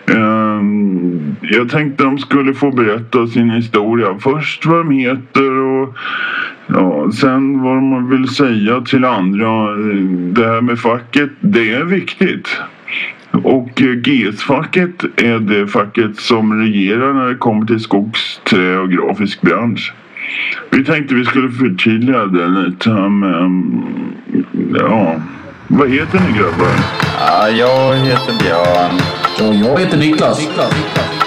[0.07, 4.19] Ehm, jag tänkte de skulle få berätta sin historia.
[4.21, 5.97] Först vad de heter och
[6.67, 9.77] ja, sen vad de vill säga till andra.
[10.33, 12.61] Det här med facket, det är viktigt.
[13.31, 18.91] Och eh, GS-facket är det facket som regerar när det kommer till skogs-, trä och
[18.91, 19.93] grafisk bransch
[20.71, 22.91] vi tänkte vi skulle förtydliga det lite.
[22.91, 23.83] Men,
[24.79, 25.17] ja.
[25.69, 26.75] Vad heter ni grabbar?
[27.21, 29.01] Ja, jag heter Björn.
[29.49, 30.39] Och jag heter Niklas.
[30.39, 31.26] och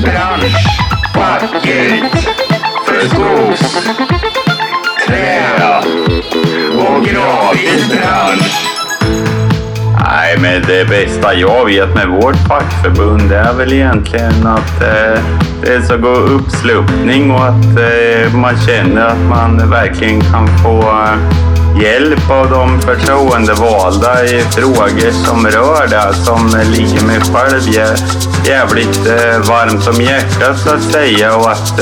[0.00, 0.56] bransch.
[1.14, 2.28] Facket
[2.86, 3.86] för skogs,
[5.06, 5.82] trä
[6.78, 8.68] och gratisbransch.
[10.04, 15.22] Nej, men det bästa jag vet med vårt fackförbund är väl egentligen att eh,
[15.62, 21.57] det så god uppsluppning och att eh, man känner att man verkligen kan få eh,
[21.76, 27.62] hjälp av de förtroendevalda i frågor som rör det som ligger mig själv
[28.46, 29.06] jävligt
[29.48, 31.80] varmt om hjärtat så att säga och att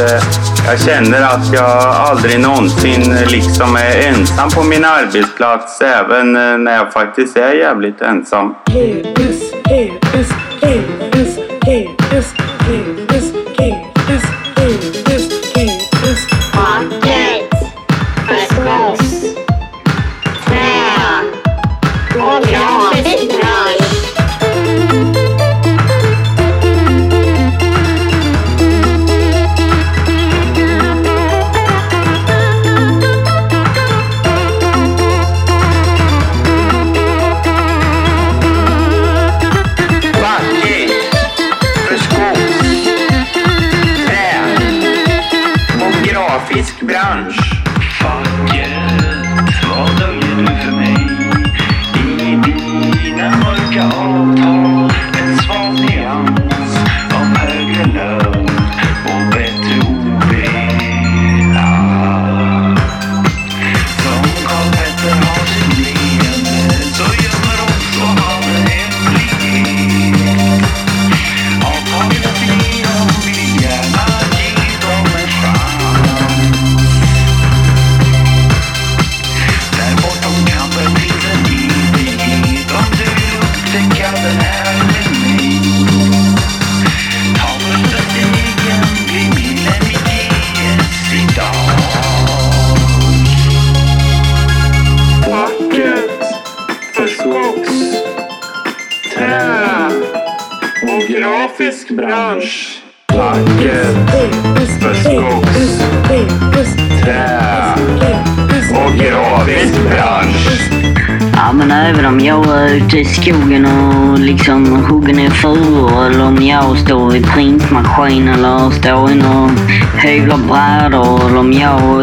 [0.66, 6.32] jag känner att jag aldrig någonsin liksom är ensam på min arbetsplats även
[6.64, 8.54] när jag faktiskt är jävligt ensam.
[11.66, 11.95] Facket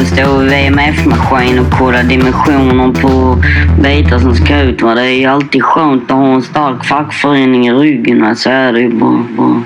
[0.02, 3.38] Stå i VMF-maskin och kolla dimensioner på
[3.82, 4.82] bitar som ska ut.
[4.82, 4.95] Va?
[4.95, 8.22] Det är ju alltid skönt att ha en stark fackförening i ryggen.
[8.22, 8.36] Va?
[8.36, 9.26] Så är det ju bara.
[9.38, 9.61] bara,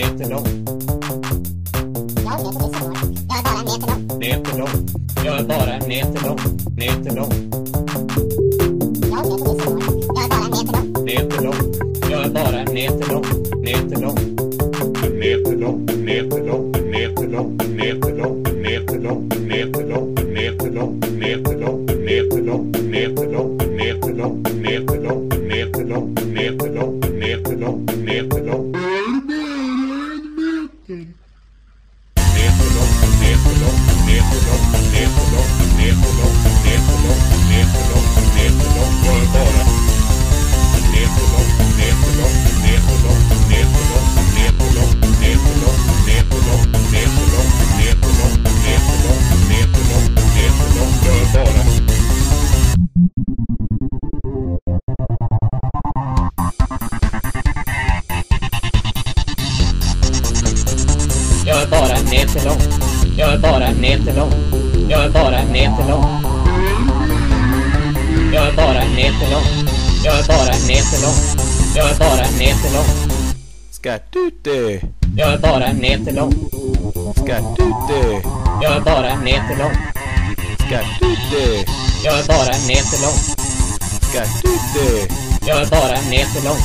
[0.00, 0.46] meter lång.
[2.24, 2.92] Jag heter Lisa
[3.28, 4.18] Jag är bara en meter lång.
[4.18, 4.88] Meter lång.
[5.24, 6.38] Jag är bara en meter lång.
[6.76, 7.32] Meter lång.
[9.10, 9.70] Jag heter Lisa
[10.14, 11.04] Jag är bara en meter lång.
[11.04, 11.58] Meter lång.
[12.10, 13.26] Jag är bara en meter lång.
[13.62, 14.18] Meter lång.
[15.04, 15.88] En meter lång.
[15.88, 16.74] En meter lång.
[16.76, 17.58] En meter lång.
[17.60, 18.50] En meter lång.
[18.50, 19.28] En meter lång.
[19.32, 21.02] En meter lång.
[21.02, 21.88] En meter lång.
[21.88, 22.68] En meter lång.
[22.68, 22.90] En meter lång.
[22.90, 23.60] En meter lång.
[23.60, 24.44] En meter lång.
[24.46, 25.30] En meter lång.
[25.32, 26.16] En meter lång.
[26.18, 26.97] En meter lång.
[75.78, 76.32] en meter lång.
[77.16, 78.20] Ska du dö?
[78.62, 79.72] Jag är bara en meter lång.
[80.58, 81.64] Ska du dö?
[82.04, 83.18] Jag är bara en meter lång.
[84.00, 85.06] Ska du dö?
[85.46, 86.58] Jag är bara en meter lång.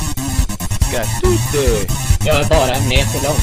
[0.80, 1.94] Ska du dö?
[2.26, 3.40] Jag är bara en meter lång.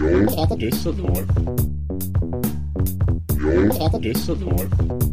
[0.00, 1.28] Jag heter Düsseldorf.
[3.44, 5.11] Jag heter Düsseldorf.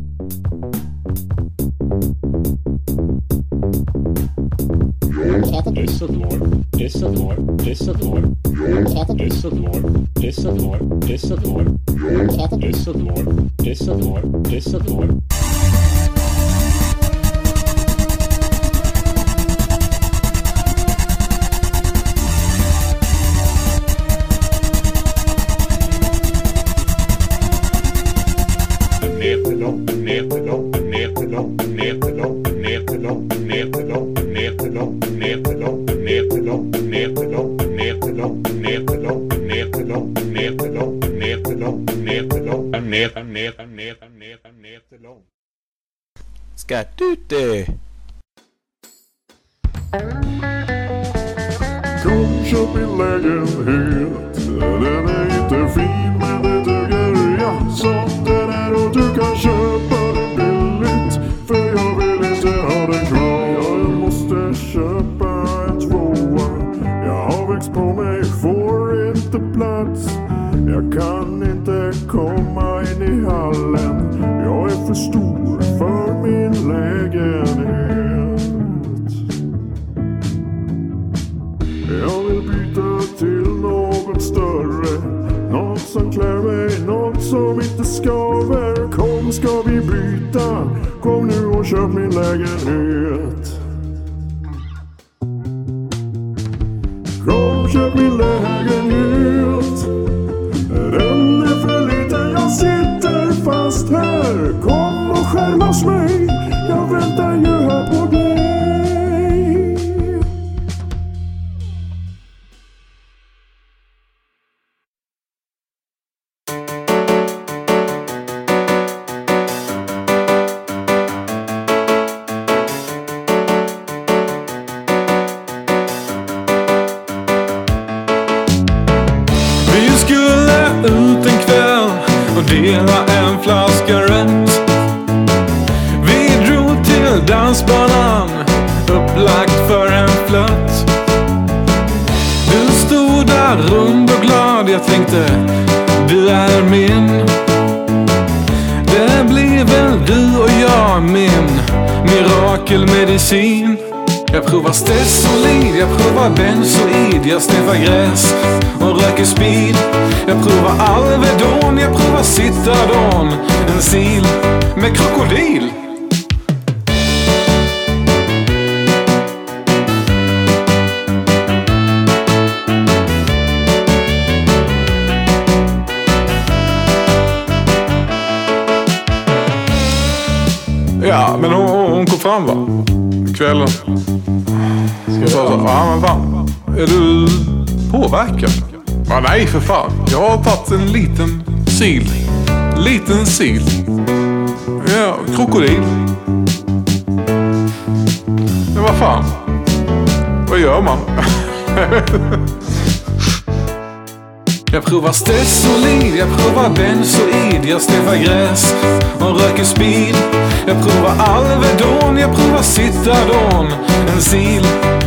[214.19, 214.65] En sil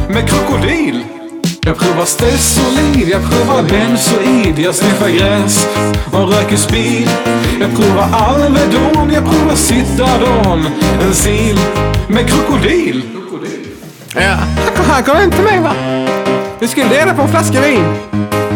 [0.08, 1.04] med krokodil.
[1.60, 5.68] Jag provar Stesolid, jag provar Benzoid, jag sniffar gräs
[6.12, 7.08] och röker speed.
[7.60, 10.66] Jag provar Alvedon, jag provar Citadon,
[11.02, 11.58] en sil
[12.08, 13.02] med krokodil.
[14.14, 14.36] Ja,
[14.76, 15.72] han kom inte med va?
[16.60, 17.84] Vi skulle dela på en flaska vin.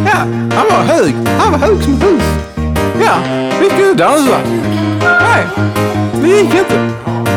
[0.07, 0.18] Ja,
[0.57, 1.15] han var hög.
[1.39, 2.23] Han var hög som ett hus.
[3.05, 3.17] Ja,
[3.60, 4.39] vi skulle dansa.
[5.02, 5.47] Nej,
[6.23, 6.93] det gick inte.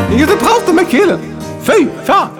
[0.08, 1.18] Det gick inte att prata med killen.
[1.62, 2.39] Fy fan.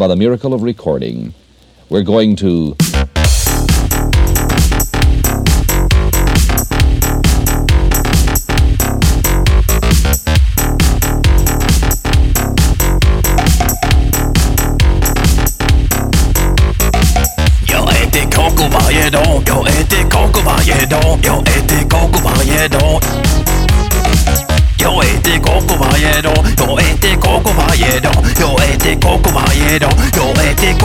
[0.00, 1.34] about the miracle of recording.
[1.90, 2.74] We're going to.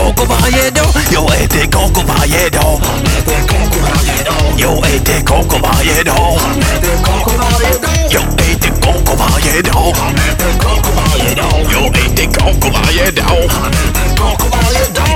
[0.05, 2.79] coco vajedo, yo este coco vajedo.
[4.55, 6.37] Yo este coco vajedo.
[8.09, 9.93] Yo este coco vajedo.
[11.71, 13.23] Yo este coco vajedo.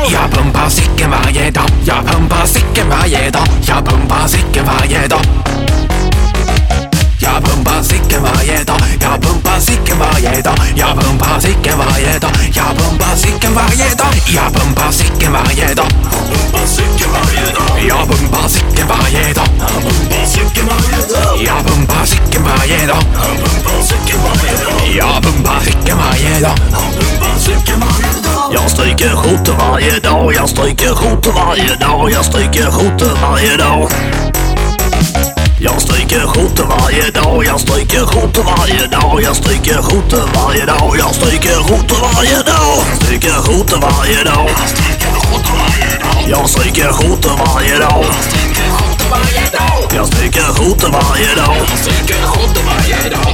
[0.10, 5.22] Ja pumpa sikken vajedo, ja pumpa sikken vajedo, ja pumpa sikken vajedo.
[7.22, 9.39] Ja pumpa sikken vajedo, ja pumpa
[10.00, 10.58] sicken varje dag.
[10.80, 12.32] Jag pumpar cykeln varje dag.
[12.56, 14.16] Jag pumpar cykeln varje dag.
[14.34, 15.88] Jag pumpar cykeln varje dag.
[17.88, 19.48] Jag pumpar cykeln varje dag.
[21.46, 23.04] Jag pumpar cykeln varje dag.
[24.98, 26.58] Jag pumpar sicken varje dag.
[28.54, 30.34] Jag stryker skjortor varje dag.
[30.34, 32.12] Jag stryker skjortor varje dag.
[32.12, 33.92] Jag stryker skjortor varje dag.
[35.62, 40.96] Jag stryker skjortor varje dag, jag stryker skjortor varje dag, jag stryker skjortor varje dag,
[41.00, 44.50] jag stryker skjortor varje dag, jag stryker skjortor varje dag,
[46.30, 48.06] jag stryker skjortor varje dag,
[49.96, 51.58] jag stryker skjortor varje dag,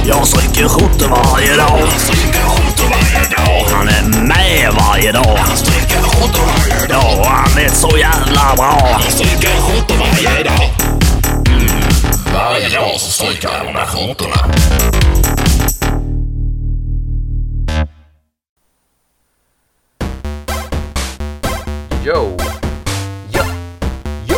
[0.06, 1.88] jag stryker skjortor varje dag,
[3.72, 5.38] han är med varje dag,
[6.88, 9.00] ja han är så jävla bra.
[13.16, 14.34] Stryka alla de där skjortorna.
[22.04, 22.36] Yo!
[23.32, 23.44] Ja!
[24.26, 24.36] Jo!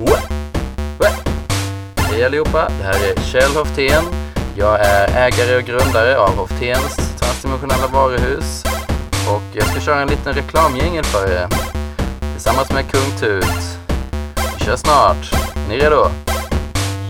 [0.00, 0.30] What?
[0.98, 1.28] What?
[1.96, 4.04] Hej allihopa, det här är Kjell Hoftén.
[4.56, 8.64] Jag är ägare och grundare av Hofténs transdimensionella varuhus.
[9.28, 11.48] Och jag ska köra en liten reklamjingel för er.
[12.32, 13.78] Tillsammans med Kung Tut.
[14.58, 15.32] Vi kör snart.
[15.56, 16.10] Är ni redo?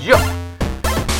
[0.07, 0.38] Ja!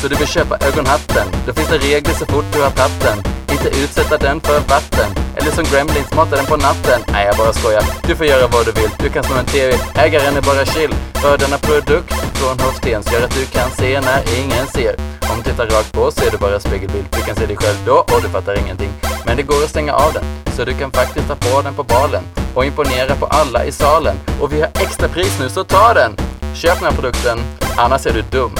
[0.01, 1.27] Så du vill köpa ögonhatten?
[1.45, 3.17] Då finns det regler så fort du har tagit den
[3.51, 5.09] Inte utsätta den för vatten.
[5.35, 7.01] Eller som Gremlins, mata den på natten.
[7.11, 7.83] Nej, jag bara skojar.
[8.07, 8.89] Du får göra vad du vill.
[8.99, 9.77] Du kan slå en TV.
[9.95, 10.93] Ägaren är bara chill.
[11.13, 14.95] För denna produkt från Hofstens gör att du kan se när ingen ser.
[15.31, 17.05] Om du tittar rakt på ser du bara spegelbild.
[17.11, 18.91] Du kan se dig själv då och du fattar ingenting.
[19.25, 20.23] Men det går att stänga av den.
[20.55, 22.23] Så du kan faktiskt ta på den på balen.
[22.53, 24.15] Och imponera på alla i salen.
[24.41, 26.15] Och vi har extra pris nu, så ta den!
[26.55, 27.39] Köp den här produkten,
[27.77, 28.51] annars är du dum.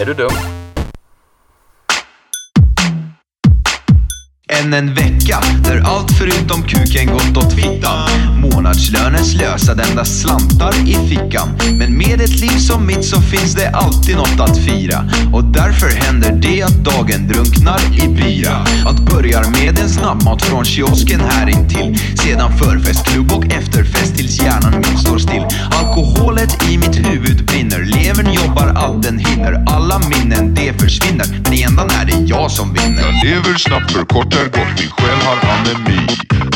[0.00, 0.55] Är du dum?
[4.52, 8.08] Än en vecka där allt förutom kuken gått åt fittan.
[8.40, 11.48] Månadslönen slösad, endast slantar i fickan.
[11.78, 15.04] Men med ett liv som mitt så finns det alltid något att fira.
[15.32, 18.66] Och därför händer det att dagen drunknar i bira.
[18.86, 21.98] Allt börjar med en snabbmat från kiosken här intill.
[22.16, 25.46] Sedan förfest, klubb och efterfest tills hjärnan min står still.
[25.70, 27.84] Alkoholet i mitt huvud brinner.
[27.84, 29.64] Levern jobbar allt den hinner.
[29.66, 31.26] Alla minnen det försvinner.
[31.42, 33.02] Men i ändan är det jag som vinner.
[33.02, 36.06] Jag lever snabbt, för kort gott, min själ har anemi.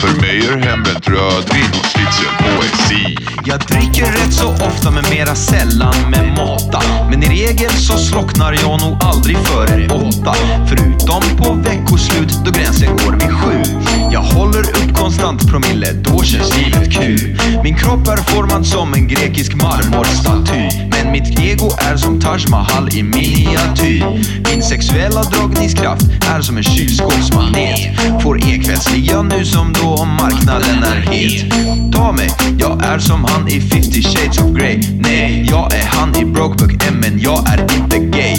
[0.01, 3.17] För mig är hembränt rödvin och schnitzel poesi.
[3.45, 6.83] Jag dricker rätt så ofta men mera sällan med mata.
[7.11, 10.35] Men i regel så slocknar jag nog aldrig före åtta.
[10.69, 13.80] Förutom på veckoslut då gränsen går vid sju.
[14.13, 17.41] Jag håller upp konstant promille, då känns livet kul.
[17.63, 20.89] Min kropp är formad som en grekisk marmorstaty.
[20.91, 24.05] Men mitt ego är som Taj Mahal i miniatyr.
[24.51, 26.03] Min sexuella dragningskraft
[26.35, 27.81] är som en kylskåpsmagnet.
[28.23, 31.53] Får ekvällsligga nu som då om marknaden är het.
[31.93, 34.81] Ta mig, jag är som han i 50 shades of Grey.
[35.01, 38.37] Nej, jag är han i Brokeback M men jag är inte gay.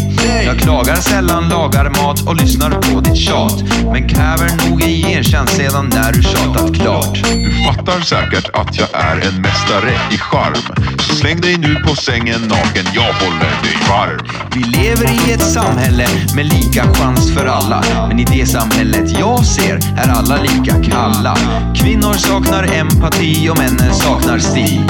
[0.51, 3.63] Jag klagar sällan, lagar mat och lyssnar på ditt tjat.
[3.91, 7.23] Men kräver nog en gentjänst sedan när du tjatat klart.
[7.23, 10.75] Du fattar säkert att jag är en mästare i charm.
[10.99, 14.19] Så släng dig nu på sängen naken, jag håller dig varm.
[14.55, 17.83] Vi lever i ett samhälle med lika chans för alla.
[18.07, 21.37] Men i det samhället jag ser är alla lika kalla.
[21.75, 24.81] Kvinnor saknar empati och männen saknar stil.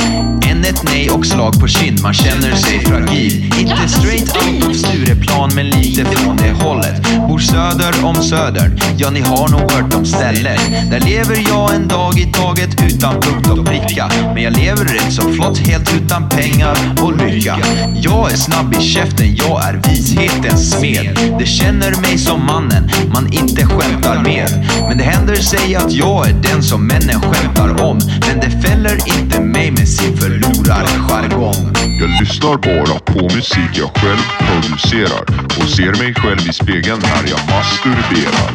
[0.52, 3.54] Än ett nej och slag på kind, man känner sig fragil.
[3.60, 7.02] Inte straight out of Stureplan men lite från det hållet.
[7.28, 10.60] Bor söder om södern, ja ni har nog hört om stället.
[10.92, 14.12] Där lever jag en dag i taget utan punkt och pricka.
[14.34, 17.58] Men jag lever rätt så flott, helt utan pengar och lycka.
[17.96, 21.20] Jag är snabb i käften, jag är vishetens smed.
[21.40, 24.68] Det känner mig som mannen man inte skämtar med.
[24.88, 28.00] Men det händer sig att jag är den som männen skämtar om.
[28.28, 31.74] Men det fäller inte mig med sin förlust förlorarjargong.
[32.00, 37.30] Jag lyssnar bara på musik jag själv producerar och ser mig själv i spegeln när
[37.30, 38.52] jag masturberar.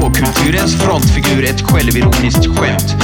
[0.00, 2.96] Lågkulturens frontfigur, ett självironiskt skämt.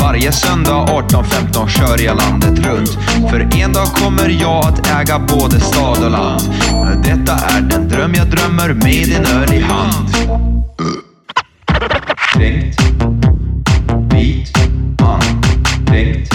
[0.00, 2.98] Varje söndag 18.15 kör jag landet runt.
[3.30, 6.42] För en dag kommer jag att äga både stad och land.
[7.04, 10.08] Detta är den dröm jag drömmer med en öl i hand.
[12.34, 12.80] Kränkt.
[14.12, 14.52] Vit
[15.00, 15.22] man.
[15.86, 16.34] Kränkt.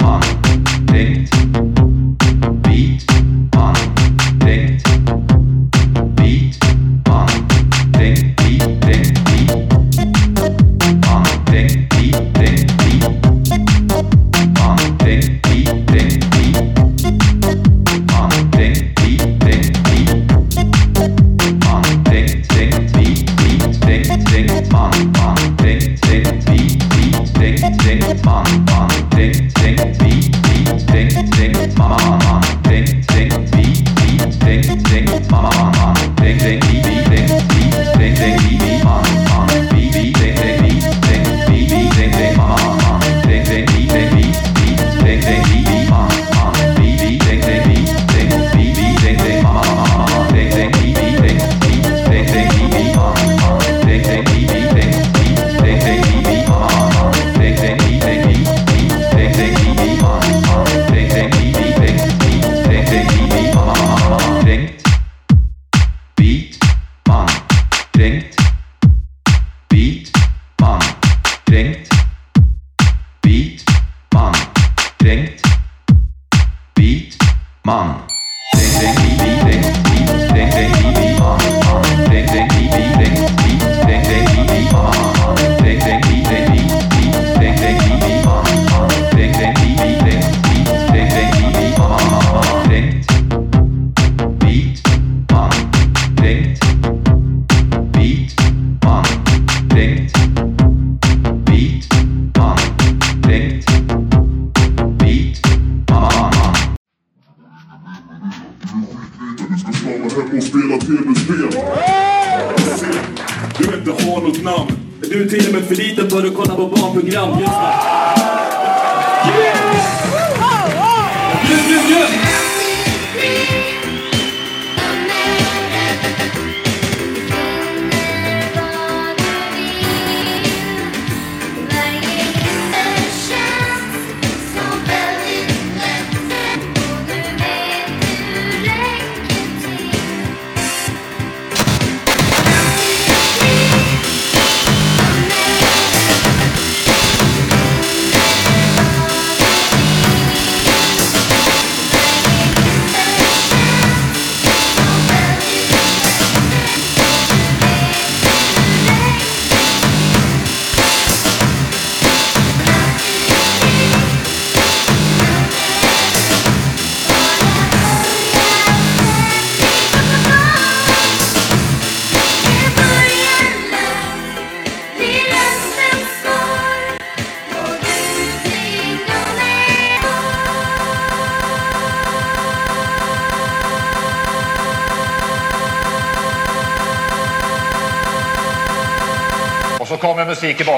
[0.00, 0.20] Vit man.
[0.86, 1.39] Kränkt.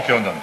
[0.03, 0.42] 読んの。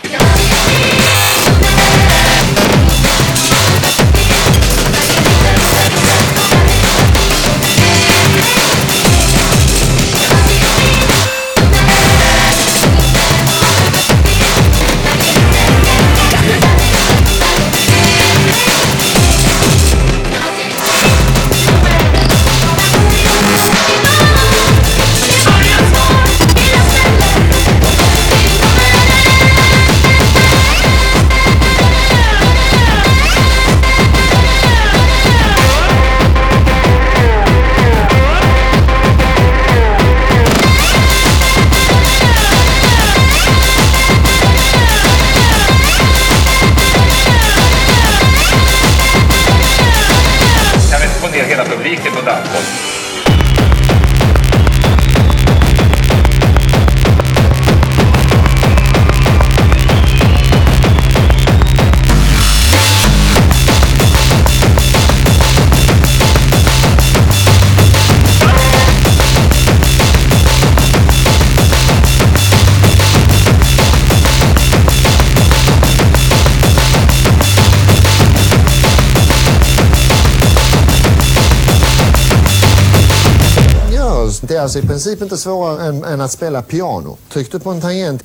[84.69, 87.17] alltså i princip inte svårare än, än att spela piano.
[87.29, 88.23] Tryck du på en tangent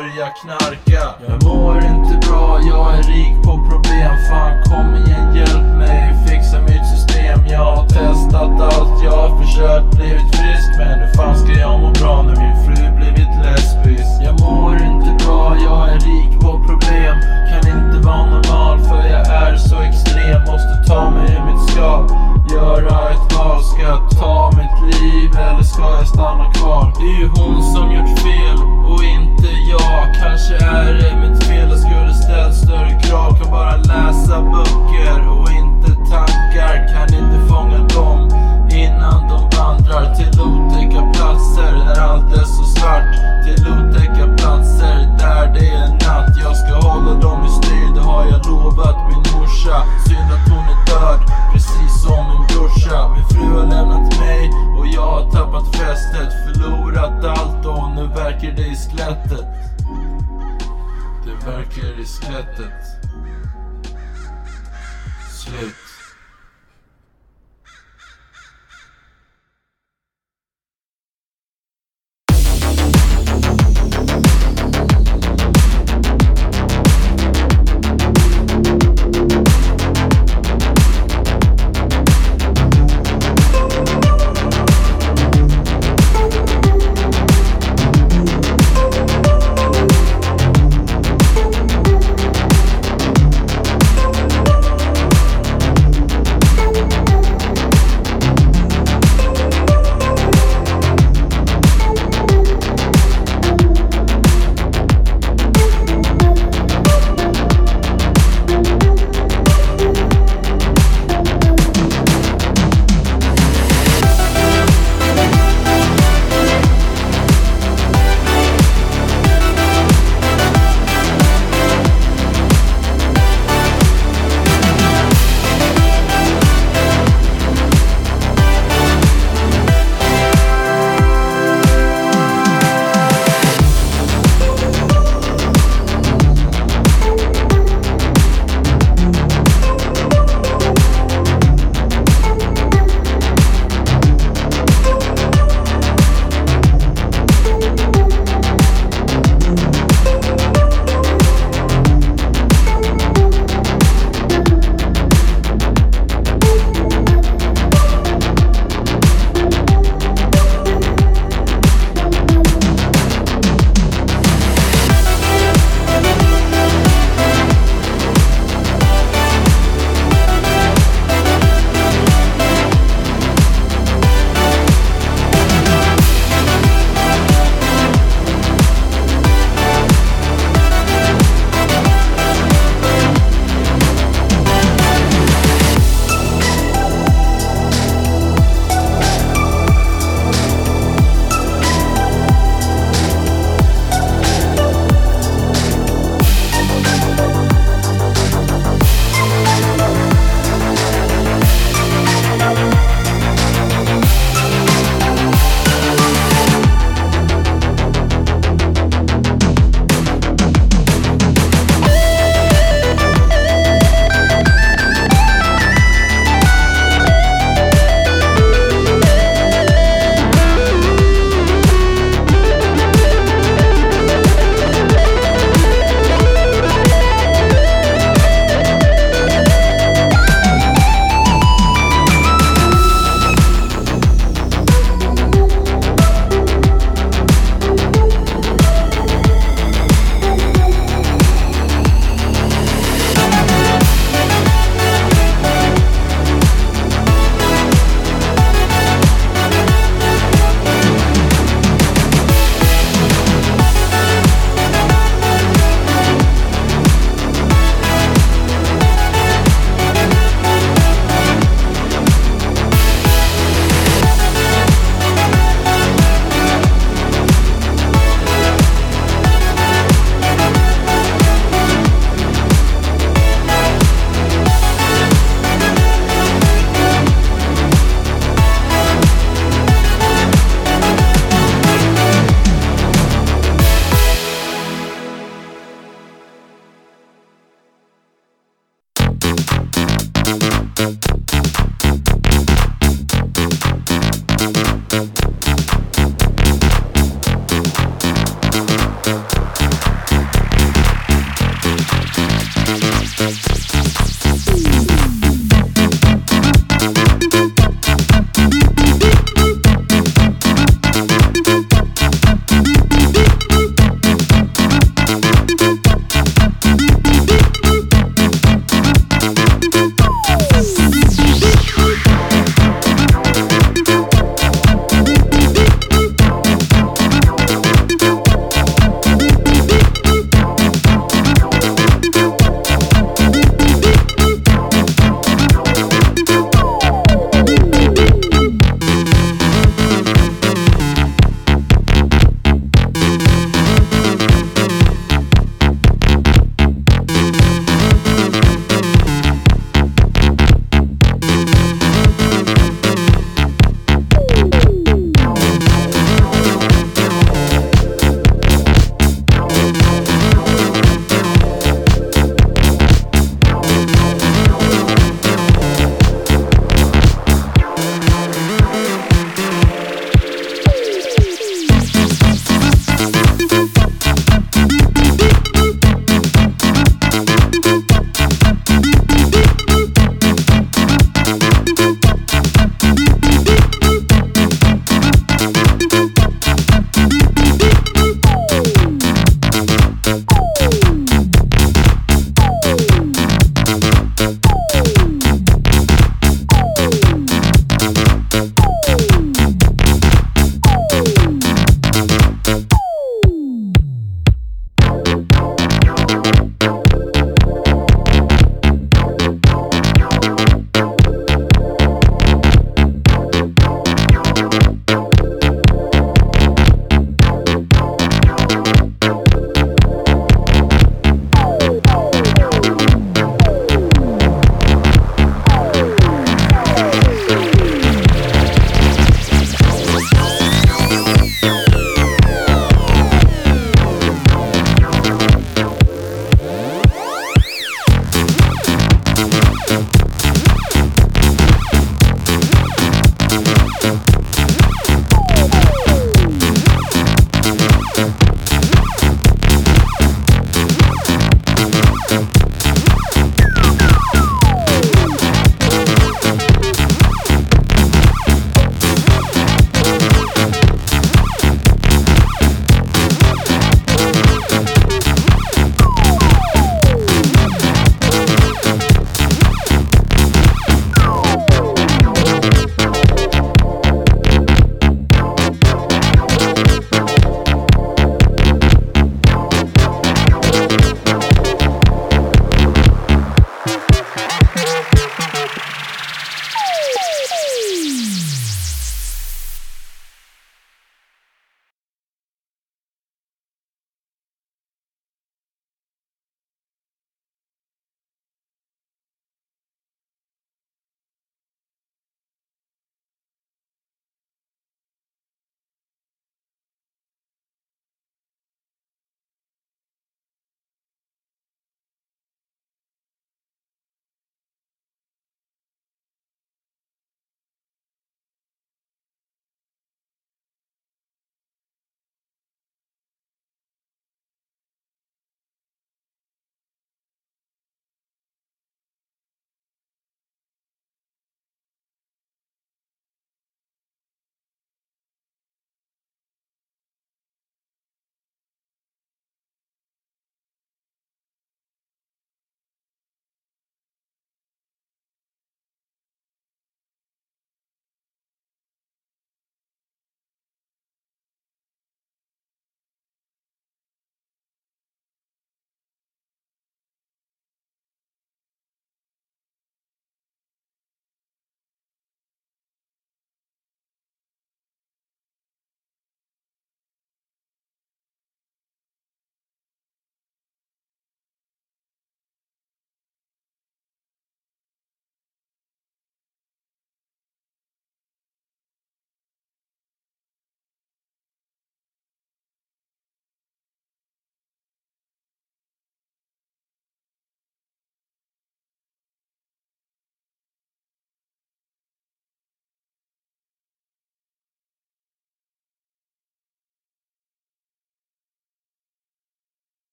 [0.00, 1.14] börja knarka.
[1.28, 3.49] Jag mår inte bra, jag är rik på